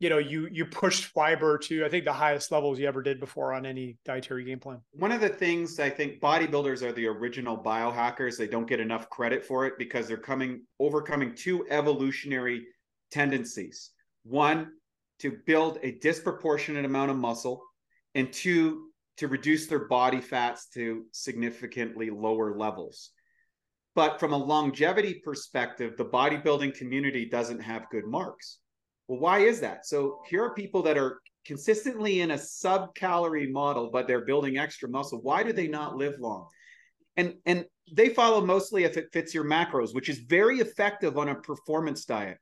[0.00, 3.20] you know you you pushed fiber to i think the highest levels you ever did
[3.20, 4.80] before on any dietary game plan.
[4.92, 8.36] One of the things i think bodybuilders are the original biohackers.
[8.36, 12.66] They don't get enough credit for it because they're coming overcoming two evolutionary
[13.12, 13.90] tendencies.
[14.24, 14.72] One
[15.20, 17.62] to build a disproportionate amount of muscle
[18.14, 18.86] and two
[19.18, 23.10] to reduce their body fats to significantly lower levels.
[23.94, 28.60] But from a longevity perspective the bodybuilding community doesn't have good marks
[29.10, 29.86] well, why is that?
[29.86, 34.56] So here are people that are consistently in a sub calorie model, but they're building
[34.56, 35.20] extra muscle.
[35.20, 36.46] Why do they not live long?
[37.16, 41.28] And and they follow mostly if it fits your macros, which is very effective on
[41.28, 42.38] a performance diet.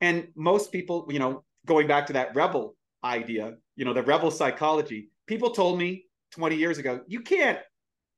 [0.00, 2.74] And most people, you know, going back to that rebel
[3.04, 7.60] idea, you know, the rebel psychology, people told me 20 years ago, you can't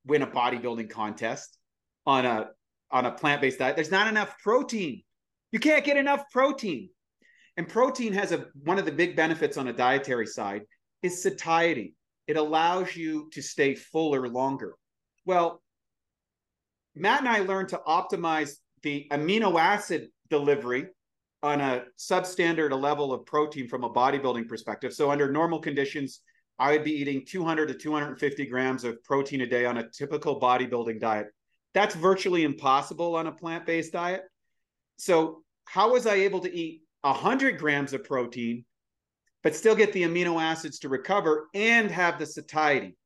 [0.06, 1.58] win a bodybuilding contest
[2.06, 2.48] on a
[2.90, 5.02] on a plant-based diet, there's not enough protein.
[5.52, 6.88] You can't get enough protein.
[7.56, 10.62] And protein has a one of the big benefits on a dietary side
[11.02, 11.94] is satiety.
[12.26, 14.74] It allows you to stay fuller longer.
[15.24, 15.62] Well,
[16.94, 20.86] Matt and I learned to optimize the amino acid delivery
[21.42, 24.94] on a substandard level of protein from a bodybuilding perspective.
[24.94, 26.20] So under normal conditions,
[26.58, 30.40] I would be eating 200 to 250 grams of protein a day on a typical
[30.40, 31.26] bodybuilding diet.
[31.74, 34.22] That's virtually impossible on a plant-based diet.
[34.96, 38.64] So how was I able to eat 100 grams of protein,
[39.42, 42.96] but still get the amino acids to recover and have the satiety?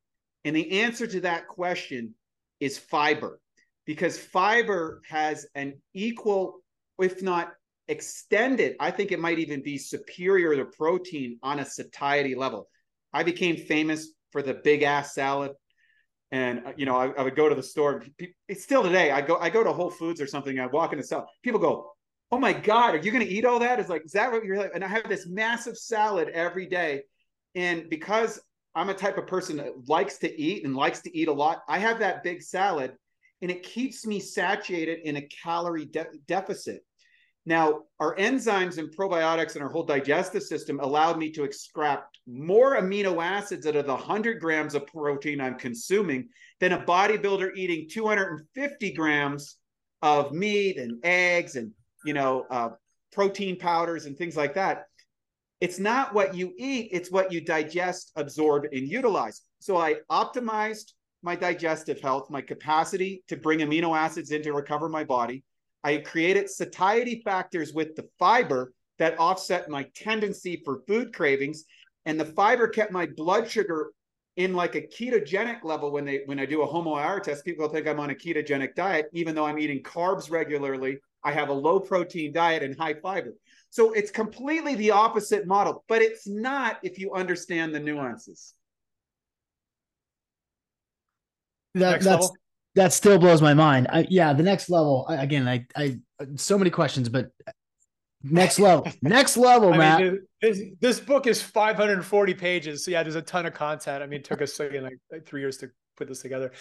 [0.45, 2.15] And the answer to that question
[2.61, 3.41] is fiber,
[3.87, 6.61] because fiber has an equal,
[6.99, 7.53] if not
[7.89, 12.69] extended, I think it might even be superior to protein on a satiety level.
[13.13, 15.53] I became famous for the big ass salad.
[16.31, 18.05] And uh, you know, I, I would go to the store.
[18.49, 19.11] It's still today.
[19.11, 20.59] I go, I go to Whole Foods or something.
[20.61, 21.29] I walk in the cell.
[21.43, 21.93] People go,
[22.31, 24.45] "Oh my God, are you going to eat all that is like, is that what
[24.45, 24.73] you're like?
[24.75, 27.03] And I have this massive salad every day,
[27.55, 28.41] and because
[28.75, 31.63] I'm a type of person that likes to eat and likes to eat a lot,
[31.69, 32.93] I have that big salad,
[33.43, 36.85] and it keeps me satiated in a calorie de- deficit.
[37.49, 42.77] Now, our enzymes and probiotics and our whole digestive system allowed me to extract more
[42.77, 46.29] amino acids out of the 100 grams of protein I'm consuming
[46.61, 49.57] than a bodybuilder eating 250 grams
[50.03, 51.73] of meat and eggs and
[52.05, 52.71] you know uh,
[53.13, 54.85] protein powders and things like that.
[55.61, 59.43] It's not what you eat; it's what you digest, absorb, and utilize.
[59.61, 60.93] So I optimized
[61.23, 65.43] my digestive health, my capacity to bring amino acids in to recover my body.
[65.83, 71.65] I created satiety factors with the fiber that offset my tendency for food cravings.
[72.05, 73.93] And the fiber kept my blood sugar
[74.37, 77.89] in like a ketogenic level when they when I do a HOMA-IR test, people think
[77.89, 80.99] I'm on a ketogenic diet, even though I'm eating carbs regularly.
[81.25, 83.35] I have a low protein diet and high fiber.
[83.71, 88.55] So it's completely the opposite model, but it's not if you understand the nuances.
[91.75, 92.31] That, that's
[92.75, 93.89] that still blows my mind.
[93.91, 95.05] I, yeah, the next level.
[95.09, 95.99] I, again, I, I,
[96.37, 97.31] so many questions, but
[98.23, 100.01] next level, next level, I Matt.
[100.01, 102.85] Mean, this, this, book is 540 pages.
[102.85, 104.03] So yeah, there's a ton of content.
[104.03, 106.53] I mean, it took us again, like, like three years to put this together.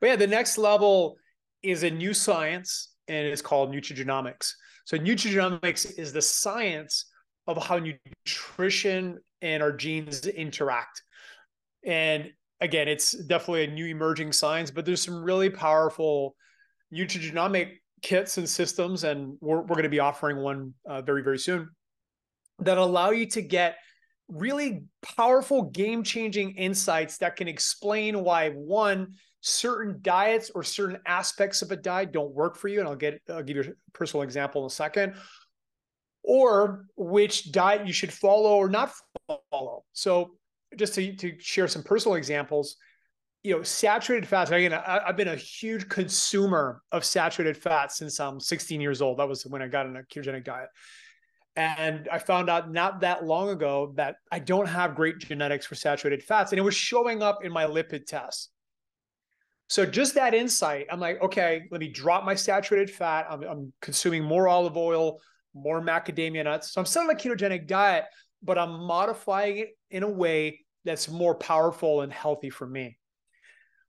[0.00, 1.16] But yeah, the next level
[1.62, 4.52] is a new science, and it's called nutrigenomics.
[4.84, 7.10] So nutrigenomics is the science
[7.46, 11.02] of how nutrition and our genes interact.
[11.84, 12.30] And
[12.60, 16.34] again, it's definitely a new emerging science, but there's some really powerful
[16.92, 21.38] nutrigenomic kits and systems, and we're, we're going to be offering one uh, very, very
[21.38, 21.68] soon
[22.60, 23.76] that allow you to get
[24.28, 24.84] really
[25.16, 29.14] powerful game changing insights that can explain why one
[29.46, 33.20] certain diets or certain aspects of a diet don't work for you and i'll get
[33.28, 35.14] i'll give you a personal example in a second
[36.22, 38.92] or which diet you should follow or not
[39.50, 40.32] follow so
[40.76, 42.76] just to, to share some personal examples,
[43.42, 44.50] you know, saturated fats.
[44.50, 49.18] Again, I, have been a huge consumer of saturated fats since I'm 16 years old.
[49.18, 50.68] That was when I got on a ketogenic diet.
[51.56, 55.76] And I found out not that long ago that I don't have great genetics for
[55.76, 56.50] saturated fats.
[56.52, 58.50] And it was showing up in my lipid tests.
[59.68, 63.26] So just that insight, I'm like, okay, let me drop my saturated fat.
[63.30, 65.20] I'm, I'm consuming more olive oil,
[65.54, 66.72] more macadamia nuts.
[66.72, 68.04] So I'm still on a ketogenic diet,
[68.42, 72.98] but I'm modifying it in a way that's more powerful and healthy for me.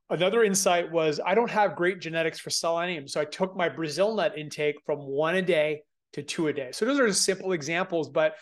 [0.10, 3.08] Another insight was I don't have great genetics for selenium.
[3.08, 5.82] So I took my Brazil nut intake from one a day
[6.14, 6.70] to two a day.
[6.72, 8.36] So those are simple examples, but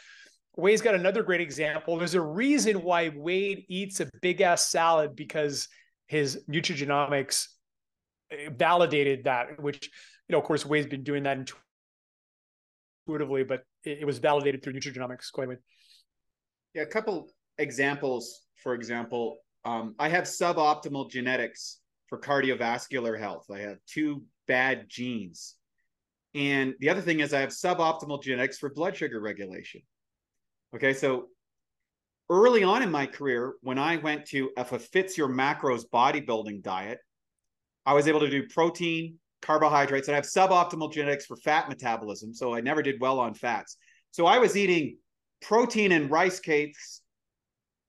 [0.55, 1.97] Wade's got another great example.
[1.97, 5.67] There's a reason why Wade eats a big ass salad because
[6.07, 7.47] his nutrigenomics
[8.31, 9.89] eh, validated that, which,
[10.27, 11.37] you know, of course, Wade's been doing that
[13.07, 15.31] intuitively, but it, was validated through nutrigenomics.
[15.33, 15.57] Go ahead.
[16.73, 23.45] Yeah, a couple examples, for example, um, I have suboptimal genetics for cardiovascular health.
[23.51, 25.55] I have two bad genes.
[26.35, 29.81] And the other thing is, I have suboptimal genetics for blood sugar regulation.
[30.75, 31.27] Okay, so
[32.33, 36.97] early on in my career, when I went to a fits your macros bodybuilding diet,
[37.85, 42.33] I was able to do protein, carbohydrates, and I have suboptimal genetics for fat metabolism.
[42.33, 43.77] So I never did well on fats.
[44.11, 44.97] So I was eating
[45.41, 47.01] protein and rice cakes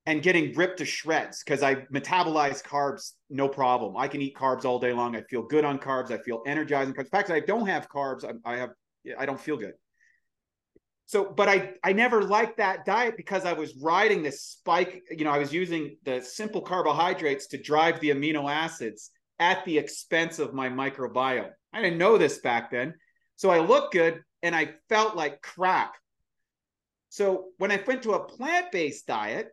[0.05, 3.97] and getting ripped to shreds because I metabolize carbs no problem.
[3.97, 5.17] I can eat carbs all day long.
[5.17, 6.11] I feel good on carbs.
[6.11, 6.95] I feel energizing.
[6.95, 8.25] In fact, I don't have carbs.
[8.25, 8.71] I, I have
[9.19, 9.73] I don't feel good.
[11.07, 15.03] So, but I I never liked that diet because I was riding this spike.
[15.11, 19.79] You know, I was using the simple carbohydrates to drive the amino acids, at the
[19.79, 21.51] expense of my microbiome.
[21.73, 22.95] I didn't know this back then.
[23.37, 25.95] So I looked good and I felt like crap.
[27.09, 29.49] So when I went to a plant based diet,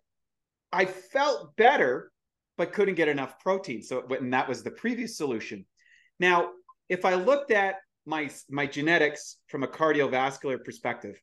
[0.71, 2.11] I felt better,
[2.57, 3.81] but couldn't get enough protein.
[3.81, 5.65] So and that was the previous solution.
[6.19, 6.51] Now,
[6.89, 7.75] if I looked at
[8.05, 11.19] my my genetics from a cardiovascular perspective,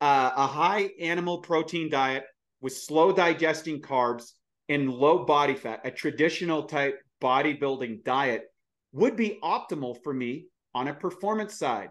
[0.00, 2.24] uh, a high animal protein diet
[2.60, 4.32] with slow digesting carbs
[4.68, 8.44] and low body fat, a traditional type bodybuilding diet,
[8.92, 11.90] would be optimal for me on a performance side.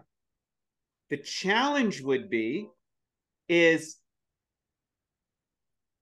[1.10, 2.68] The challenge would be
[3.48, 3.96] is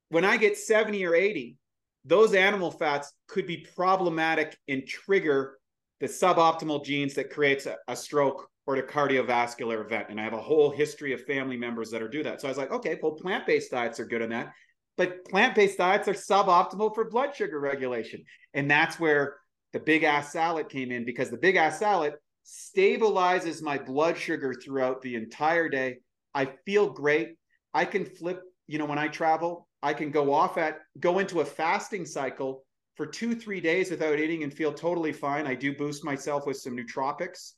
[0.09, 1.57] when I get 70 or 80,
[2.05, 5.59] those animal fats could be problematic and trigger
[6.01, 10.07] the suboptimal genes that creates a, a stroke or the cardiovascular event.
[10.09, 12.41] And I have a whole history of family members that are do that.
[12.41, 14.53] So I was like, okay, well, plant-based diets are good in that.
[14.97, 18.25] But plant-based diets are suboptimal for blood sugar regulation.
[18.55, 19.37] And that's where
[19.73, 22.15] the big ass salad came in because the big ass salad
[22.47, 25.99] stabilizes my blood sugar throughout the entire day.
[26.35, 27.37] I feel great.
[27.73, 31.41] I can flip, you know, when I travel, I can go off at go into
[31.41, 35.47] a fasting cycle for two, three days without eating and feel totally fine.
[35.47, 37.53] I do boost myself with some nootropics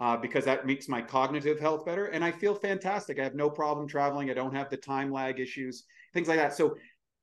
[0.00, 2.06] uh, because that makes my cognitive health better.
[2.06, 3.18] And I feel fantastic.
[3.18, 4.30] I have no problem traveling.
[4.30, 6.54] I don't have the time lag issues, things like that.
[6.54, 6.76] So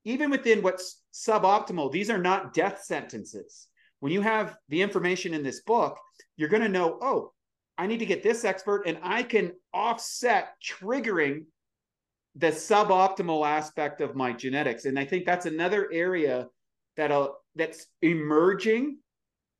[0.05, 3.67] even within what's suboptimal, these are not death sentences.
[3.99, 5.97] When you have the information in this book,
[6.37, 7.33] you're going to know, oh,
[7.77, 11.45] I need to get this expert and I can offset triggering
[12.35, 14.85] the suboptimal aspect of my genetics.
[14.85, 16.47] And I think that's another area
[16.95, 18.97] that uh, that's emerging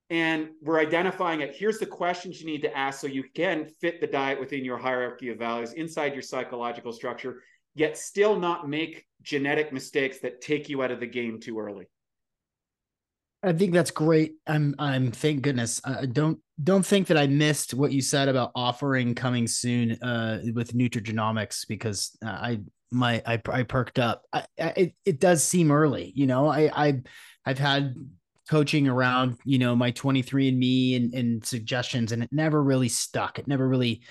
[0.10, 1.56] and we're identifying it.
[1.56, 4.78] Here's the questions you need to ask so you can fit the diet within your
[4.78, 7.44] hierarchy of values inside your psychological structure,
[7.76, 11.88] yet still not make genetic mistakes that take you out of the game too early.
[13.42, 14.34] I think that's great.
[14.48, 15.80] I'm I'm thank goodness.
[15.86, 20.40] I don't don't think that I missed what you said about offering coming soon uh
[20.54, 22.60] with nutrigenomics because uh, I
[22.92, 24.24] my I I perked up.
[24.34, 26.48] I, I, it it does seem early, you know.
[26.48, 27.02] I I
[27.46, 27.96] I've had
[28.50, 33.38] coaching around, you know, my 23andMe and, and suggestions, and it never really stuck.
[33.38, 34.02] It never really,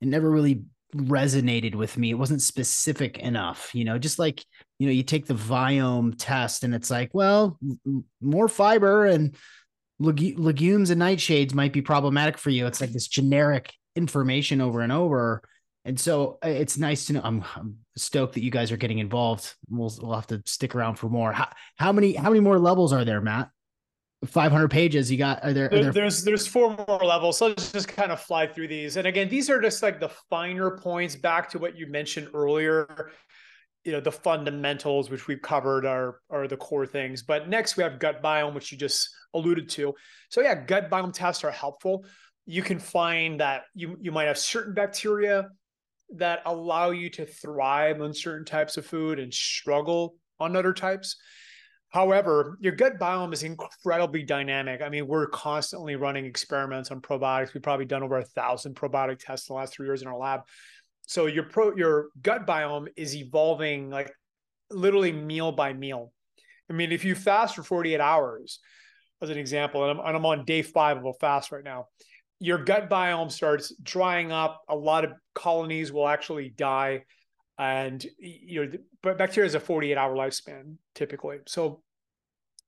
[0.00, 0.62] it never really
[0.96, 2.10] resonated with me.
[2.10, 4.42] It wasn't specific enough, you know, just like,
[4.78, 7.58] you know, you take the Viome test and it's like, well,
[8.22, 9.36] more fiber and
[9.98, 12.66] leg- legumes and nightshades might be problematic for you.
[12.66, 15.42] It's like this generic information over and over.
[15.84, 17.20] And so uh, it's nice to know.
[17.22, 19.54] I'm, I'm, stoked that you guys are getting involved.
[19.68, 21.30] We'll, we'll have to stick around for more.
[21.30, 23.50] How, how many how many more levels are there, Matt?
[24.24, 27.72] 500 pages you got are there, are there, there's there's four more levels so let's
[27.72, 28.96] just kind of fly through these.
[28.96, 33.10] And again these are just like the finer points back to what you mentioned earlier
[33.84, 37.22] you know the fundamentals which we've covered are are the core things.
[37.22, 39.94] But next we have gut biome which you just alluded to.
[40.28, 42.04] So yeah gut biome tests are helpful.
[42.46, 45.48] You can find that you you might have certain bacteria
[46.14, 51.16] that allow you to thrive on certain types of food and struggle on other types
[51.92, 54.80] However, your gut biome is incredibly dynamic.
[54.80, 57.52] I mean, we're constantly running experiments on probiotics.
[57.52, 60.16] We've probably done over a thousand probiotic tests in the last three years in our
[60.16, 60.40] lab.
[61.06, 64.10] So your pro your gut biome is evolving like
[64.70, 66.12] literally meal by meal.
[66.70, 68.60] I mean, if you fast for 48 hours,
[69.20, 71.88] as an example, and I'm, and I'm on day five of a fast right now,
[72.40, 74.62] your gut biome starts drying up.
[74.68, 77.04] A lot of colonies will actually die
[77.62, 78.72] and you know
[79.04, 81.38] but bacteria has a 48 hour lifespan typically.
[81.46, 81.82] So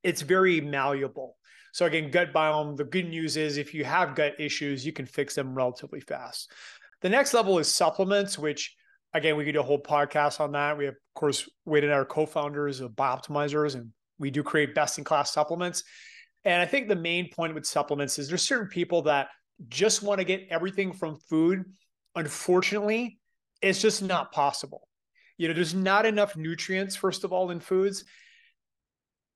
[0.05, 1.37] it's very malleable.
[1.73, 5.07] So again gut biome the good news is if you have gut issues you can
[5.07, 6.53] fix them relatively fast.
[7.01, 8.77] The next level is supplements which
[9.13, 10.79] again we could do a whole podcast on that.
[10.79, 13.91] We have of course wade and our co-founders of bioptimizers and
[14.21, 15.83] we do create best in class supplements.
[16.45, 19.27] And i think the main point with supplements is there's certain people that
[19.69, 21.65] just want to get everything from food.
[22.15, 23.19] Unfortunately
[23.65, 24.89] it's just not possible.
[25.39, 28.05] You know, there's not enough nutrients, first of all, in foods.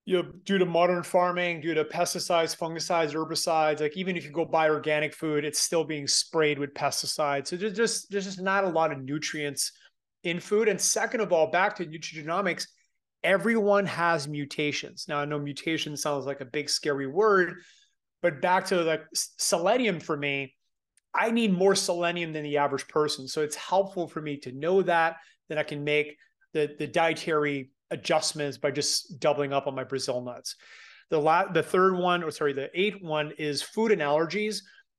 [0.04, 4.30] You know, due to modern farming, due to pesticides, fungicides, herbicides, like even if you
[4.30, 7.48] go buy organic food, it's still being sprayed with pesticides.
[7.48, 9.72] So there's just there's just not a lot of nutrients
[10.24, 10.68] in food.
[10.68, 12.66] And second of all, back to nutrigenomics,
[13.22, 15.06] everyone has mutations.
[15.08, 17.56] Now I know mutation sounds like a big scary word,
[18.22, 20.54] but back to like selenium for me,
[21.14, 23.26] I need more selenium than the average person.
[23.28, 25.16] So it's helpful for me to know that.
[25.48, 26.16] Then I can make
[26.52, 30.56] the, the dietary adjustments by just doubling up on my Brazil nuts.
[31.10, 34.58] The la- the third one, or sorry, the eighth one is food and allergies,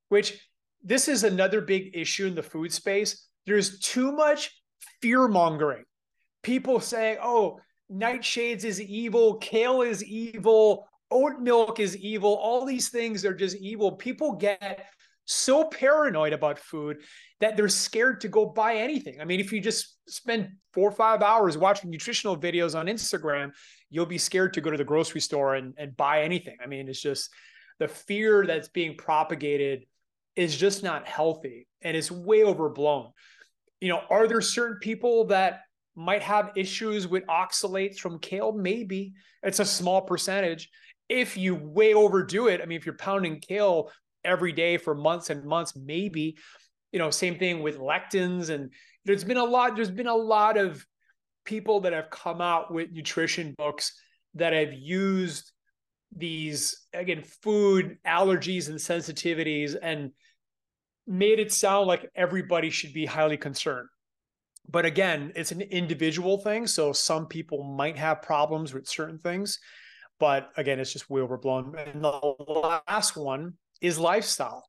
[0.09, 0.39] which
[0.83, 3.27] this is another big issue in the food space.
[3.45, 4.51] There's too much
[5.01, 5.83] fear mongering.
[6.41, 7.59] People say, oh,
[7.91, 12.35] nightshades is evil, kale is evil, oat milk is evil.
[12.35, 13.91] All these things are just evil.
[13.91, 14.85] People get
[15.29, 16.97] so paranoid about food
[17.39, 19.21] that they're scared to go buy anything.
[19.21, 23.51] I mean, if you just spend four or five hours watching nutritional videos on Instagram,
[23.91, 26.57] you'll be scared to go to the grocery store and, and buy anything.
[26.63, 27.29] I mean, it's just
[27.77, 29.85] the fear that's being propagated
[30.35, 33.11] is just not healthy and it's way overblown.
[33.81, 35.61] You know, are there certain people that
[35.95, 38.51] might have issues with oxalates from kale?
[38.51, 39.13] Maybe
[39.43, 40.69] it's a small percentage.
[41.07, 43.91] If you way overdo it, I mean, if you're pounding kale
[44.29, 46.37] every day for months and months, maybe,
[46.91, 48.49] you know, same thing with lectins.
[48.49, 48.71] And
[49.05, 50.85] there's been a lot, there's been a lot of
[51.45, 53.93] people that have come out with nutrition books
[54.35, 55.51] that have used
[56.15, 60.11] these again food allergies and sensitivities and
[61.05, 63.87] made it sound like everybody should be highly concerned.
[64.67, 66.67] But again it's an individual thing.
[66.67, 69.59] So some people might have problems with certain things.
[70.19, 74.65] But again it's just way overblown and the last one is lifestyle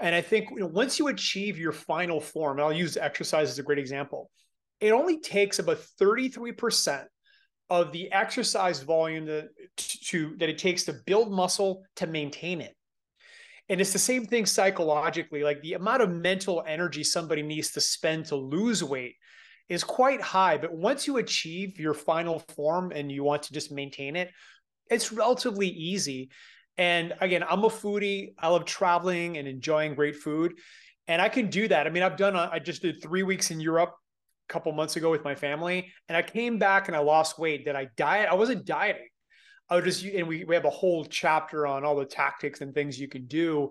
[0.00, 3.48] and i think you know, once you achieve your final form and i'll use exercise
[3.48, 4.30] as a great example
[4.82, 7.04] it only takes about 33%
[7.70, 12.74] of the exercise volume that, to, that it takes to build muscle to maintain it.
[13.68, 15.44] And it's the same thing psychologically.
[15.44, 19.14] Like the amount of mental energy somebody needs to spend to lose weight
[19.68, 20.58] is quite high.
[20.58, 24.32] But once you achieve your final form and you want to just maintain it,
[24.90, 26.30] it's relatively easy.
[26.78, 28.34] And again, I'm a foodie.
[28.38, 30.54] I love traveling and enjoying great food.
[31.08, 31.86] And I can do that.
[31.86, 33.94] I mean, I've done, I just did three weeks in Europe
[34.48, 37.64] a couple months ago with my family, and I came back and I lost weight.
[37.64, 38.28] Did I diet?
[38.30, 39.08] I wasn't dieting.
[39.68, 42.74] I was just, and we, we have a whole chapter on all the tactics and
[42.74, 43.70] things you can do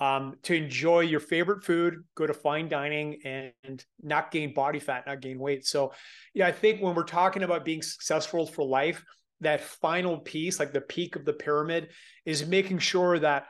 [0.00, 5.04] um, to enjoy your favorite food, go to fine dining, and not gain body fat,
[5.06, 5.66] not gain weight.
[5.66, 5.92] So,
[6.34, 9.02] yeah, I think when we're talking about being successful for life,
[9.40, 11.90] that final piece, like the peak of the pyramid,
[12.24, 13.46] is making sure that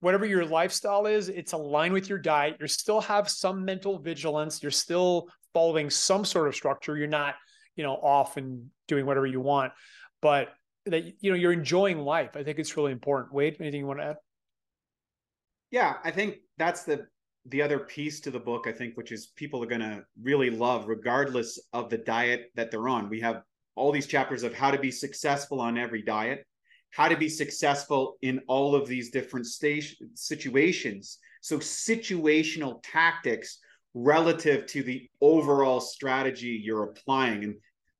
[0.00, 2.56] whatever your lifestyle is, it's aligned with your diet.
[2.60, 4.62] You still have some mental vigilance.
[4.62, 6.96] You're still following some sort of structure.
[6.96, 7.36] You're not,
[7.76, 9.72] you know, off and doing whatever you want,
[10.20, 10.48] but
[10.86, 12.30] that you know you're enjoying life.
[12.34, 13.32] I think it's really important.
[13.32, 14.16] Wade, anything you want to add?
[15.70, 17.06] Yeah, I think that's the
[17.46, 18.66] the other piece to the book.
[18.66, 22.70] I think which is people are going to really love, regardless of the diet that
[22.70, 23.08] they're on.
[23.08, 23.42] We have
[23.74, 26.46] all these chapters of how to be successful on every diet,
[26.90, 31.18] how to be successful in all of these different situations.
[31.40, 33.58] So situational tactics
[33.94, 37.44] relative to the overall strategy you're applying.
[37.44, 37.54] And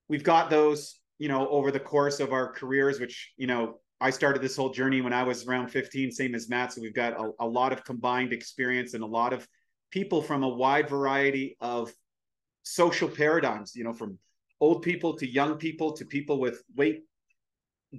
[0.08, 4.10] we've got those, you know, over the course of our careers, which, you know, I
[4.10, 6.72] started this whole journey when I was around 15, same as Matt.
[6.72, 9.46] So we've got a, a lot of combined experience and a lot of
[9.90, 11.92] people from a wide variety of
[12.64, 14.18] social paradigms, you know, from
[14.62, 17.02] old people to young people to people with weight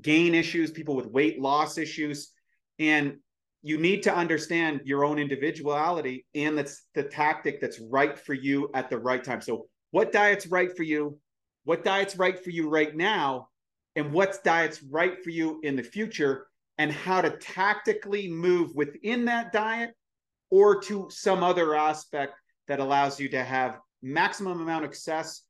[0.02, 2.32] gain issues, people with weight loss issues.
[2.80, 3.18] And
[3.62, 8.70] you need to understand your own individuality and that's the tactic that's right for you
[8.74, 9.42] at the right time.
[9.42, 11.20] So, what diet's right for you?
[11.66, 13.50] What diet's right for you right now?
[13.98, 16.48] And what's diet's right for you in the future?
[16.78, 19.92] And how to tactically move within that diet
[20.50, 22.34] or to some other aspect
[22.68, 25.44] that allows you to have maximum amount of success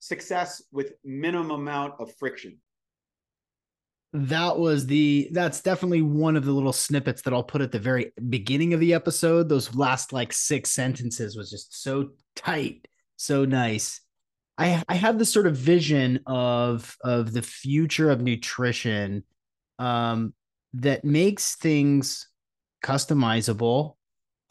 [0.00, 2.58] success with minimum amount of friction
[4.12, 7.78] that was the that's definitely one of the little snippets that I'll put at the
[7.78, 9.48] very beginning of the episode.
[9.48, 14.00] Those last like six sentences was just so tight, so nice.
[14.58, 19.22] I I have this sort of vision of of the future of nutrition
[19.78, 20.34] um
[20.74, 22.28] that makes things
[22.84, 23.94] customizable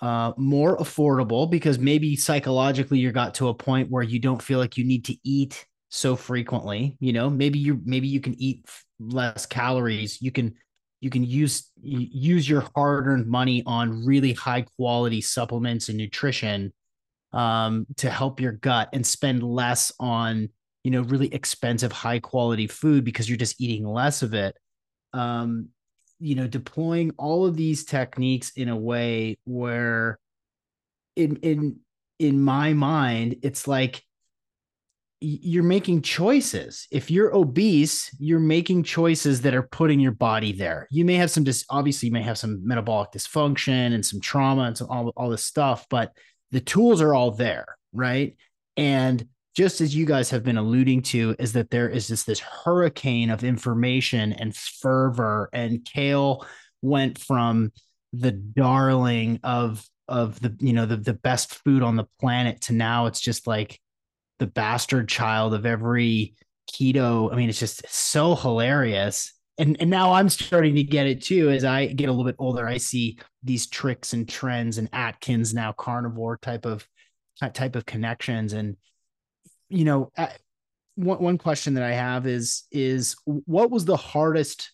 [0.02, 4.60] uh more affordable because maybe psychologically you got to a point where you don't feel
[4.60, 7.30] like you need to eat so frequently you know?
[7.30, 8.66] Maybe you maybe you can eat
[9.00, 10.22] less calories.
[10.22, 10.56] You can
[11.02, 16.74] you can use use your hard-earned money on really high quality supplements and nutrition
[17.32, 20.50] um, to help your gut and spend less on
[20.84, 24.56] you know really expensive high quality food because you're just eating less of it.
[25.14, 25.70] Um,
[26.20, 30.20] you know deploying all of these techniques in a way where
[31.16, 31.80] in in
[32.20, 34.04] in my mind it's like
[35.22, 36.88] you're making choices.
[36.92, 40.88] If you're obese, you're making choices that are putting your body there.
[40.92, 44.64] You may have some dis obviously you may have some metabolic dysfunction and some trauma
[44.64, 46.14] and some all, all this stuff, but
[46.52, 48.38] the tools are all there, right?
[48.78, 52.40] And just as you guys have been alluding to, is that there is just this
[52.40, 56.46] hurricane of information and fervor, and kale
[56.82, 57.72] went from
[58.14, 62.74] the darling of of the you know the, the best food on the planet to
[62.74, 63.80] now it's just like
[64.40, 66.34] the bastard child of every
[66.72, 67.32] keto.
[67.32, 69.34] I mean, it's just so hilarious.
[69.58, 71.50] and and now I'm starting to get it too.
[71.50, 75.54] As I get a little bit older, I see these tricks and trends and Atkins
[75.54, 76.88] now carnivore type of
[77.54, 78.54] type of connections.
[78.54, 78.78] And
[79.70, 80.12] you know,
[80.96, 84.72] one one question that I have is is what was the hardest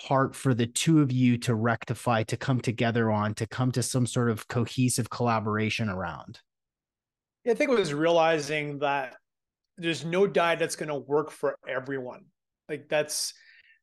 [0.00, 3.82] part for the two of you to rectify, to come together on, to come to
[3.82, 6.40] some sort of cohesive collaboration around?
[7.44, 9.16] Yeah, I think it was realizing that
[9.76, 12.24] there's no diet that's going to work for everyone.
[12.68, 13.34] Like that's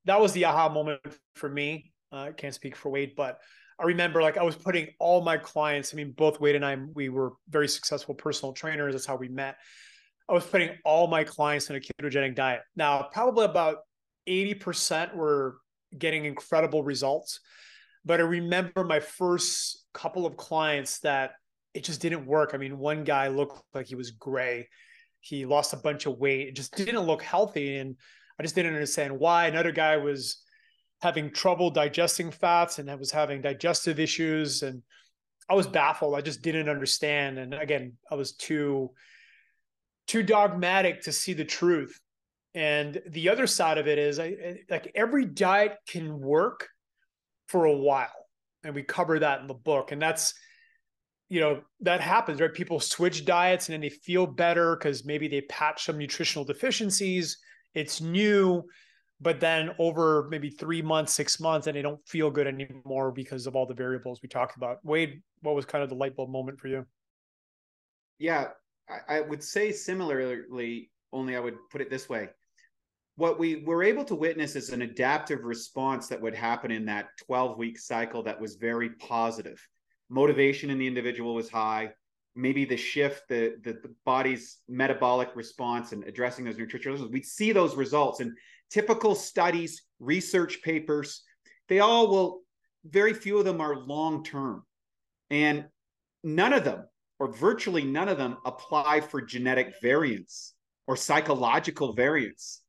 [0.06, 1.02] that was the aha moment
[1.36, 1.92] for me.
[2.12, 3.40] Uh, I can't speak for Wade, but
[3.80, 5.94] I remember like I was putting all my clients.
[5.94, 8.94] I mean, both Wade and I, we were very successful personal trainers.
[8.94, 9.58] That's how we met.
[10.32, 12.62] I was putting all my clients in a ketogenic diet.
[12.78, 13.80] Now, probably about
[14.30, 15.58] 80% were
[15.98, 17.42] getting incredible results.
[18.06, 21.34] But I remember my first couple of clients that
[21.74, 22.52] it just didn't work.
[22.54, 24.70] I mean, one guy looked like he was gray.
[25.20, 26.48] He lost a bunch of weight.
[26.48, 27.78] It just didn't look healthy.
[27.78, 27.98] And
[28.40, 29.48] I just didn't understand why.
[29.48, 30.38] Another guy was
[31.02, 34.64] having trouble digesting fats and was having digestive issues.
[34.64, 34.82] And
[35.50, 36.16] I was baffled.
[36.16, 37.38] I just didn't understand.
[37.38, 38.92] And again, I was too
[40.08, 42.00] too dogmatic to see the truth.
[42.54, 46.68] And the other side of it is I, like every diet can work
[47.48, 48.10] for a while.
[48.64, 49.92] And we cover that in the book.
[49.92, 50.34] And that's,
[51.30, 52.54] you know, that happens, right?
[52.54, 57.38] People switch diets and then they feel better because maybe they patch some nutritional deficiencies.
[57.74, 58.64] It's new,
[59.22, 63.48] but then over maybe three months, six months, and they don't feel good anymore because
[63.48, 64.80] of all the variables we talked about.
[64.84, 66.86] Wade, what was kind of the light bulb moment for you?
[68.20, 68.48] Yeah,
[69.08, 72.30] I, would say similarly, only I would put it this way
[73.16, 77.10] what we were able to witness is an adaptive response that would happen in that
[77.26, 79.62] 12 week cycle that was very positive.
[80.10, 81.92] Motivation in the individual was high.
[82.36, 87.26] Maybe the shift, the, the, the body's metabolic response and addressing those nutritional, issues, we'd
[87.26, 88.22] see those results.
[88.22, 88.32] And
[88.72, 91.24] typical studies, research papers,
[91.68, 92.42] they all will,
[92.86, 94.64] very few of them are long term.
[95.30, 95.66] And
[96.24, 96.86] none of them,
[97.22, 100.56] or virtually none of them, apply for genetic variance
[100.88, 102.64] or psychological variance.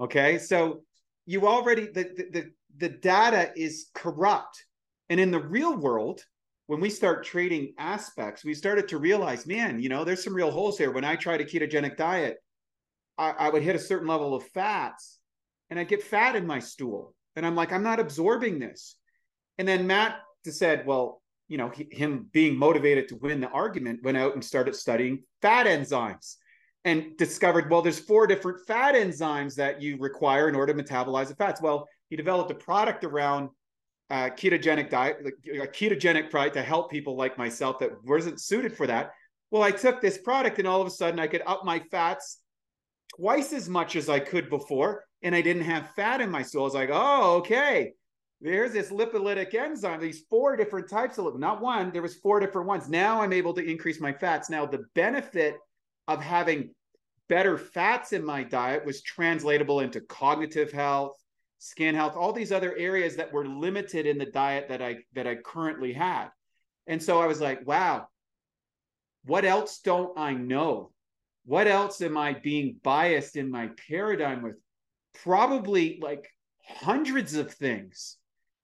[0.00, 0.82] Okay, so
[1.24, 4.64] you already the, the the data is corrupt,
[5.08, 6.20] and in the real world,
[6.66, 10.50] when we start trading aspects, we started to realize, man, you know, there's some real
[10.50, 10.90] holes here.
[10.90, 12.38] When I tried a ketogenic diet,
[13.16, 15.20] I, I would hit a certain level of fats,
[15.70, 18.96] and I get fat in my stool, and I'm like, I'm not absorbing this.
[19.58, 21.21] And then Matt said, well,
[21.52, 25.22] you know, he, him being motivated to win the argument, went out and started studying
[25.42, 26.36] fat enzymes
[26.86, 31.28] and discovered well there's four different fat enzymes that you require in order to metabolize
[31.28, 31.60] the fats.
[31.60, 33.50] Well he developed a product around
[34.08, 35.18] uh, ketogenic diet
[35.60, 39.10] a ketogenic product to help people like myself that wasn't suited for that.
[39.50, 42.38] Well i took this product and all of a sudden i could up my fats
[43.16, 46.62] twice as much as i could before and i didn't have fat in my stool.
[46.62, 47.92] I was like oh okay
[48.42, 52.66] there's this lipolytic enzyme these four different types of not one there was four different
[52.66, 55.56] ones now i'm able to increase my fats now the benefit
[56.08, 56.70] of having
[57.32, 61.16] better fats in my diet was translatable into cognitive health,
[61.58, 65.26] skin health, all these other areas that were limited in the diet that I that
[65.26, 66.28] I currently had.
[66.86, 68.08] And so I was like, wow,
[69.24, 70.90] what else don't I know?
[71.46, 74.56] What else am I being biased in my paradigm with?
[75.22, 76.28] Probably like
[76.66, 78.18] hundreds of things.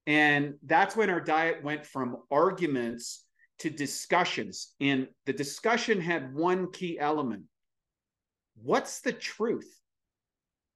[0.09, 3.27] And that's when our diet went from arguments
[3.59, 4.75] to discussions.
[4.81, 7.45] And the discussion had one key element
[8.63, 9.73] what's the truth?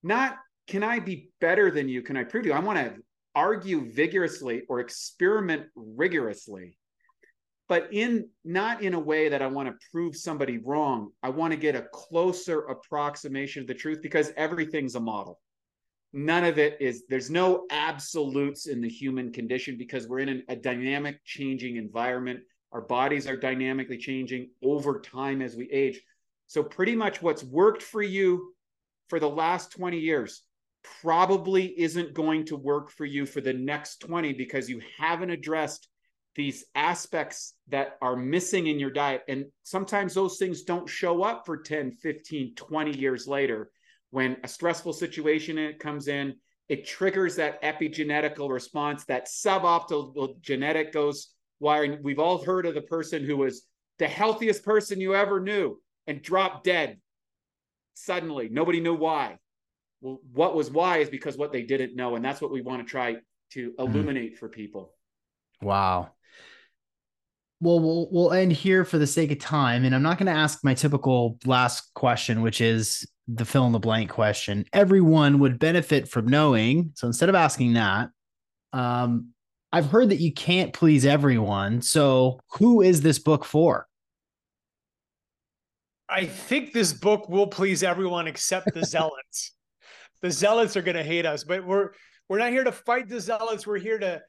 [0.04, 0.36] Not
[0.68, 2.02] can I be better than you?
[2.02, 2.52] Can I prove you?
[2.52, 2.94] I want to
[3.34, 6.78] argue vigorously or experiment rigorously,
[7.68, 11.10] but in not in a way that I want to prove somebody wrong.
[11.22, 15.40] I want to get a closer approximation of the truth because everything's a model.
[16.12, 20.42] None of it is, there's no absolutes in the human condition because we're in an,
[20.48, 22.40] a dynamic, changing environment.
[22.72, 26.00] Our bodies are dynamically changing over time as we age.
[26.48, 28.54] So, pretty much what's worked for you
[29.08, 30.42] for the last 20 years
[31.00, 35.88] probably isn't going to work for you for the next 20 because you haven't addressed
[36.34, 39.22] these aspects that are missing in your diet.
[39.28, 43.70] And sometimes those things don't show up for 10, 15, 20 years later
[44.12, 46.34] when a stressful situation comes in.
[46.68, 51.98] It triggers that epigenetical response, that suboptimal genetic goes wiring.
[52.02, 53.66] We've all heard of the person who was
[53.98, 56.98] the healthiest person you ever knew and dropped dead
[57.94, 58.48] suddenly.
[58.50, 59.38] Nobody knew why.
[60.00, 62.16] Well, what was why is because what they didn't know.
[62.16, 63.16] And that's what we want to try
[63.52, 63.82] to mm-hmm.
[63.82, 64.38] illuminate mm.
[64.38, 64.94] for people.
[65.60, 66.10] Wow.
[67.60, 70.32] Well, we'll we'll end here for the sake of time, and I'm not going to
[70.32, 75.58] ask my typical last question, which is, the fill in the blank question everyone would
[75.58, 76.90] benefit from knowing.
[76.94, 78.10] So instead of asking that,
[78.72, 79.32] um,
[79.72, 81.80] I've heard that you can't please everyone.
[81.82, 83.86] So who is this book for?
[86.08, 89.52] I think this book will please everyone except the zealots.
[90.20, 91.90] the zealots are going to hate us, but we're
[92.28, 93.66] we're not here to fight the zealots.
[93.66, 94.22] We're here to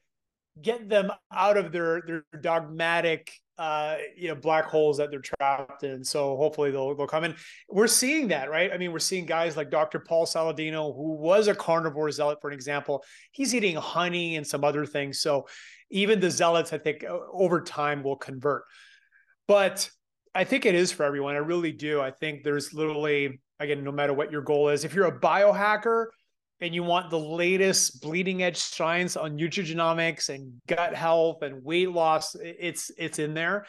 [0.60, 5.84] get them out of their their dogmatic uh you know black holes that they're trapped
[5.84, 6.02] in.
[6.04, 7.34] So hopefully they'll they'll come in.
[7.68, 8.72] We're seeing that right?
[8.72, 12.48] I mean we're seeing guys like dr paul saladino who was a carnivore zealot for
[12.48, 13.04] an example.
[13.32, 15.20] He's eating honey and some other things.
[15.20, 15.46] So
[15.90, 18.64] even the zealots i think over time will convert.
[19.46, 19.88] But
[20.34, 21.34] i think it is for everyone.
[21.34, 22.00] I really do.
[22.00, 26.06] I think there's literally again no matter what your goal is if you're a biohacker
[26.64, 31.90] and you want the latest bleeding edge science on nutrigenomics and gut health and weight
[31.90, 33.66] loss, it's it's in there.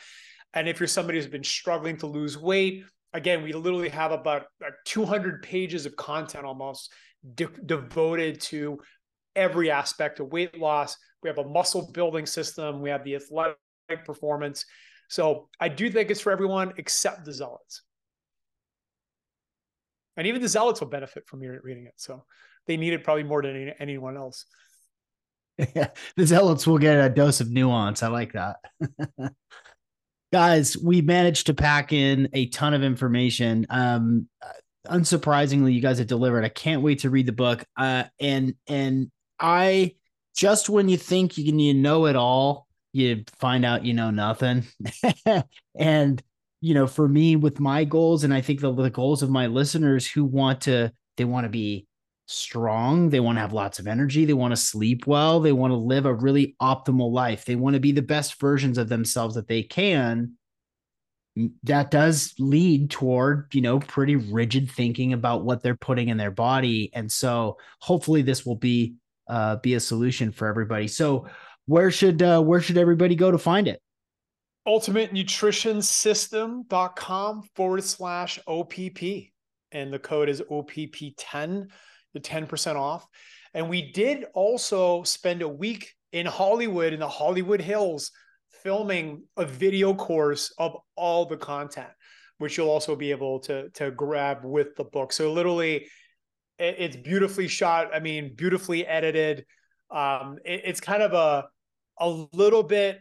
[0.53, 4.43] And if you're somebody who's been struggling to lose weight, again, we literally have about
[4.85, 6.93] 200 pages of content almost
[7.33, 8.79] de- devoted to
[9.35, 10.95] every aspect of weight loss.
[11.21, 12.79] We have a muscle building system.
[12.79, 13.57] We have the athletic
[14.05, 14.63] performance.
[15.09, 17.81] So I do think it's for everyone except the zealots.
[20.17, 21.93] And even the zealots will benefit from reading it.
[21.97, 22.23] So
[22.67, 24.45] they need it probably more than any, anyone else.
[25.73, 25.87] Yeah,
[26.17, 28.03] the zealots will get a dose of nuance.
[28.03, 28.57] I like that.
[30.33, 33.65] Guys, we managed to pack in a ton of information.
[33.69, 34.27] Um,
[34.85, 36.43] unsurprisingly, you guys have delivered.
[36.43, 37.63] I can't wait to read the book.
[37.77, 39.95] Uh, and and I
[40.35, 44.11] just when you think you can you know it all, you find out you know
[44.11, 44.65] nothing.
[45.75, 46.21] and
[46.65, 49.45] you know, for me with my goals, and I think the, the goals of my
[49.45, 51.85] listeners who want to, they want to be
[52.25, 53.11] strong.
[53.11, 54.25] They want to have lots of energy.
[54.25, 55.39] They want to sleep well.
[55.39, 57.45] They want to live a really optimal life.
[57.45, 60.37] They want to be the best versions of themselves that they can.
[61.61, 66.31] That does lead toward, you know, pretty rigid thinking about what they're putting in their
[66.31, 66.89] body.
[66.95, 68.95] And so hopefully this will be
[69.27, 70.87] uh be a solution for everybody.
[70.87, 71.27] So
[71.67, 73.83] where should uh where should everybody go to find it?
[74.67, 79.31] Ultimate Nutrition System.com forward slash OPP.
[79.71, 81.69] And the code is OPP10
[82.13, 83.05] the 10% off.
[83.53, 88.11] And we did also spend a week in Hollywood, in the Hollywood Hills,
[88.63, 91.89] filming a video course of all the content,
[92.39, 95.13] which you'll also be able to, to grab with the book.
[95.13, 95.87] So literally,
[96.57, 97.93] it's beautifully shot.
[97.93, 99.45] I mean, beautifully edited.
[99.91, 101.47] Um, it, it's kind of a
[101.97, 102.99] a little bit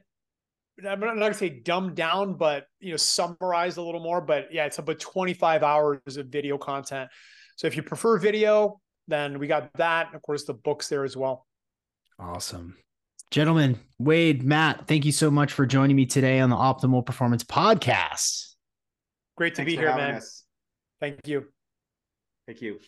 [0.79, 4.21] I'm not going to say dumbed down, but you know, summarized a little more.
[4.21, 7.11] But yeah, it's about 25 hours of video content.
[7.57, 10.15] So if you prefer video, then we got that.
[10.15, 11.47] Of course, the books there as well.
[12.19, 12.77] Awesome.
[13.31, 17.43] Gentlemen, Wade, Matt, thank you so much for joining me today on the Optimal Performance
[17.43, 18.55] Podcast.
[19.37, 20.17] Great to Thanks be here, man.
[20.17, 20.45] Us.
[21.01, 21.47] Thank you.
[22.47, 22.79] Thank you.